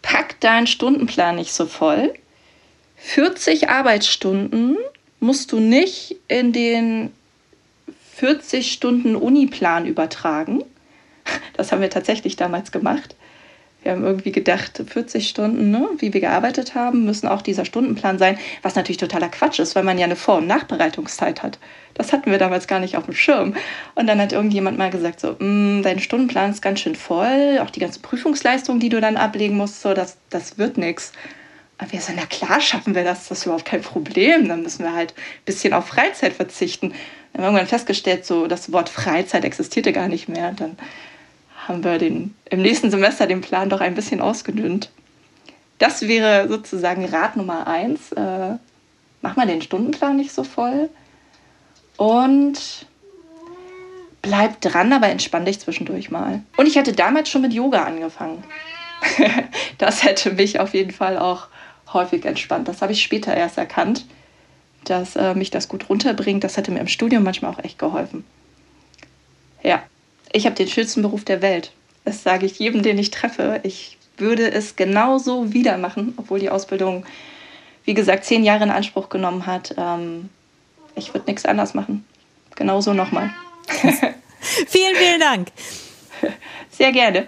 pack 0.01 0.39
deinen 0.41 0.67
Stundenplan 0.67 1.35
nicht 1.35 1.53
so 1.53 1.65
voll. 1.65 2.13
40 2.97 3.69
Arbeitsstunden 3.69 4.77
musst 5.19 5.51
du 5.51 5.59
nicht 5.59 6.17
in 6.27 6.53
den 6.53 7.11
40 8.15 8.71
Stunden 8.71 9.15
Uniplan 9.15 9.85
übertragen. 9.85 10.63
Das 11.53 11.71
haben 11.71 11.81
wir 11.81 11.89
tatsächlich 11.89 12.35
damals 12.35 12.71
gemacht. 12.71 13.15
Wir 13.83 13.93
haben 13.93 14.03
irgendwie 14.03 14.31
gedacht, 14.31 14.83
40 14.85 15.27
Stunden, 15.27 15.71
ne, 15.71 15.89
wie 15.97 16.13
wir 16.13 16.21
gearbeitet 16.21 16.75
haben, 16.75 17.03
müssen 17.03 17.27
auch 17.27 17.41
dieser 17.41 17.65
Stundenplan 17.65 18.19
sein, 18.19 18.37
was 18.61 18.75
natürlich 18.75 18.97
totaler 18.97 19.29
Quatsch 19.29 19.59
ist, 19.59 19.75
weil 19.75 19.83
man 19.83 19.97
ja 19.97 20.05
eine 20.05 20.15
Vor- 20.15 20.37
und 20.37 20.45
Nachbereitungszeit 20.45 21.41
hat. 21.41 21.57
Das 21.95 22.13
hatten 22.13 22.29
wir 22.29 22.37
damals 22.37 22.67
gar 22.67 22.79
nicht 22.79 22.95
auf 22.95 23.05
dem 23.05 23.15
Schirm. 23.15 23.55
Und 23.95 24.05
dann 24.07 24.21
hat 24.21 24.33
irgendjemand 24.33 24.77
mal 24.77 24.91
gesagt, 24.91 25.19
so, 25.19 25.35
mm, 25.39 25.81
dein 25.81 25.99
Stundenplan 25.99 26.51
ist 26.51 26.61
ganz 26.61 26.79
schön 26.79 26.95
voll, 26.95 27.59
auch 27.61 27.71
die 27.71 27.79
ganzen 27.79 28.03
Prüfungsleistungen, 28.03 28.79
die 28.79 28.89
du 28.89 29.01
dann 29.01 29.17
ablegen 29.17 29.57
musst, 29.57 29.81
so, 29.81 29.95
das, 29.95 30.17
das 30.29 30.59
wird 30.59 30.77
nichts. 30.77 31.11
Und 31.79 31.91
wir 31.91 32.01
so, 32.01 32.13
na 32.15 32.27
klar 32.27 32.61
schaffen 32.61 32.93
wir 32.93 33.03
das, 33.03 33.27
das 33.27 33.39
ist 33.39 33.45
überhaupt 33.45 33.65
kein 33.65 33.81
Problem. 33.81 34.47
Dann 34.47 34.61
müssen 34.61 34.83
wir 34.83 34.93
halt 34.93 35.13
ein 35.13 35.45
bisschen 35.45 35.73
auf 35.73 35.87
Freizeit 35.87 36.33
verzichten. 36.33 36.89
Dann 37.33 37.43
haben 37.43 37.53
wir 37.53 37.59
irgendwann 37.59 37.67
festgestellt, 37.67 38.25
so 38.27 38.45
das 38.45 38.71
Wort 38.71 38.89
Freizeit 38.89 39.43
existierte 39.43 39.91
gar 39.91 40.07
nicht 40.07 40.29
mehr. 40.29 40.51
Dann 40.51 40.77
haben 41.71 41.83
wir 41.83 41.97
den, 41.97 42.35
im 42.49 42.61
nächsten 42.61 42.91
Semester 42.91 43.27
den 43.27 43.41
Plan 43.41 43.69
doch 43.69 43.81
ein 43.81 43.95
bisschen 43.95 44.21
ausgedünnt. 44.21 44.89
Das 45.79 46.07
wäre 46.07 46.47
sozusagen 46.47 47.05
Rat 47.05 47.37
Nummer 47.37 47.65
eins. 47.65 48.11
Äh, 48.11 48.55
mach 49.21 49.35
mal 49.35 49.47
den 49.47 49.61
Stundenplan 49.61 50.17
nicht 50.17 50.31
so 50.31 50.43
voll. 50.43 50.89
Und 51.97 52.85
bleib 54.21 54.61
dran, 54.61 54.93
aber 54.93 55.07
entspann 55.07 55.45
dich 55.45 55.59
zwischendurch 55.59 56.11
mal. 56.11 56.43
Und 56.57 56.67
ich 56.67 56.77
hatte 56.77 56.93
damals 56.93 57.29
schon 57.29 57.41
mit 57.41 57.53
Yoga 57.53 57.83
angefangen. 57.83 58.43
das 59.77 60.03
hätte 60.03 60.33
mich 60.33 60.59
auf 60.59 60.73
jeden 60.73 60.91
Fall 60.91 61.17
auch 61.17 61.47
häufig 61.93 62.25
entspannt. 62.25 62.67
Das 62.67 62.81
habe 62.81 62.93
ich 62.93 63.01
später 63.01 63.35
erst 63.35 63.57
erkannt, 63.57 64.05
dass 64.83 65.15
äh, 65.15 65.33
mich 65.33 65.49
das 65.49 65.67
gut 65.67 65.89
runterbringt. 65.89 66.43
Das 66.43 66.57
hätte 66.57 66.71
mir 66.71 66.79
im 66.79 66.87
Studium 66.87 67.23
manchmal 67.23 67.51
auch 67.51 67.59
echt 67.63 67.79
geholfen. 67.79 68.23
Ja, 69.63 69.83
ich 70.33 70.45
habe 70.45 70.55
den 70.55 70.67
schönsten 70.67 71.01
Beruf 71.01 71.23
der 71.23 71.41
Welt. 71.41 71.71
Das 72.05 72.23
sage 72.23 72.45
ich 72.45 72.59
jedem, 72.59 72.83
den 72.83 72.97
ich 72.97 73.11
treffe. 73.11 73.59
Ich 73.63 73.97
würde 74.17 74.51
es 74.51 74.75
genauso 74.75 75.53
wieder 75.53 75.77
machen, 75.77 76.13
obwohl 76.17 76.39
die 76.39 76.49
Ausbildung, 76.49 77.05
wie 77.85 77.93
gesagt, 77.93 78.25
zehn 78.25 78.43
Jahre 78.43 78.63
in 78.63 78.71
Anspruch 78.71 79.09
genommen 79.09 79.45
hat. 79.45 79.75
Ähm, 79.77 80.29
ich 80.95 81.13
würde 81.13 81.29
nichts 81.29 81.45
anders 81.45 81.73
machen. 81.73 82.05
Genauso 82.55 82.93
nochmal. 82.93 83.33
vielen, 84.67 84.95
vielen 84.95 85.19
Dank. 85.19 85.47
Sehr 86.69 86.91
gerne. 86.91 87.27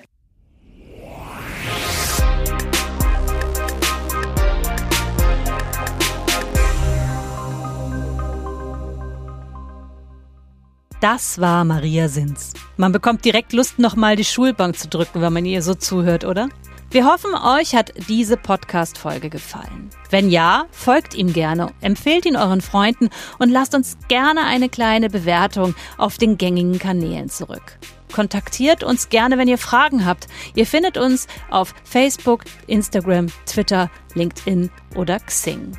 Das 11.04 11.42
war 11.42 11.66
Maria 11.66 12.08
Sins. 12.08 12.54
Man 12.78 12.94
bekommt 12.94 13.26
direkt 13.26 13.52
Lust, 13.52 13.78
nochmal 13.78 14.16
die 14.16 14.24
Schulbank 14.24 14.78
zu 14.78 14.88
drücken, 14.88 15.20
wenn 15.20 15.34
man 15.34 15.44
ihr 15.44 15.62
so 15.62 15.74
zuhört, 15.74 16.24
oder? 16.24 16.48
Wir 16.92 17.06
hoffen, 17.06 17.36
euch 17.36 17.76
hat 17.76 17.92
diese 18.08 18.38
Podcast-Folge 18.38 19.30
gefallen. 19.30 19.90
Wenn 20.12 20.30
ja, 20.30 20.64
folgt 20.72 21.14
ihm 21.14 21.34
gerne, 21.34 21.74
empfehlt 21.82 22.26
ihn 22.26 22.38
euren 22.38 22.62
Freunden 22.62 23.10
und 23.38 23.50
lasst 23.50 23.76
uns 23.76 23.98
gerne 24.08 24.46
eine 24.46 24.70
kleine 24.70 25.10
Bewertung 25.10 25.76
auf 25.98 26.18
den 26.18 26.38
gängigen 26.38 26.80
Kanälen 26.80 27.28
zurück. 27.28 27.80
Kontaktiert 28.14 28.86
uns 28.86 29.10
gerne, 29.10 29.38
wenn 29.38 29.50
ihr 29.50 29.58
Fragen 29.58 30.06
habt. 30.06 30.30
Ihr 30.56 30.66
findet 30.66 30.98
uns 30.98 31.28
auf 31.50 31.76
Facebook, 31.84 32.46
Instagram, 32.68 33.28
Twitter, 33.46 33.92
LinkedIn 34.14 34.70
oder 34.96 35.20
Xing. 35.20 35.78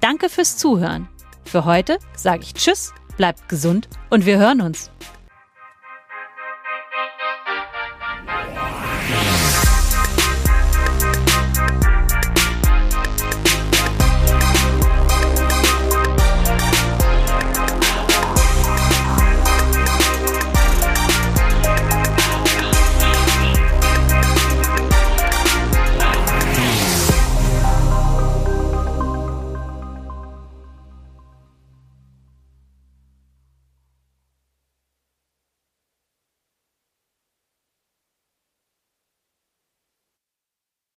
Danke 0.00 0.28
fürs 0.28 0.58
Zuhören. 0.58 1.08
Für 1.44 1.64
heute 1.64 1.98
sage 2.14 2.42
ich 2.42 2.52
Tschüss, 2.52 2.92
bleibt 3.16 3.48
gesund 3.48 3.88
und 4.10 4.26
wir 4.26 4.36
hören 4.36 4.60
uns. 4.60 4.90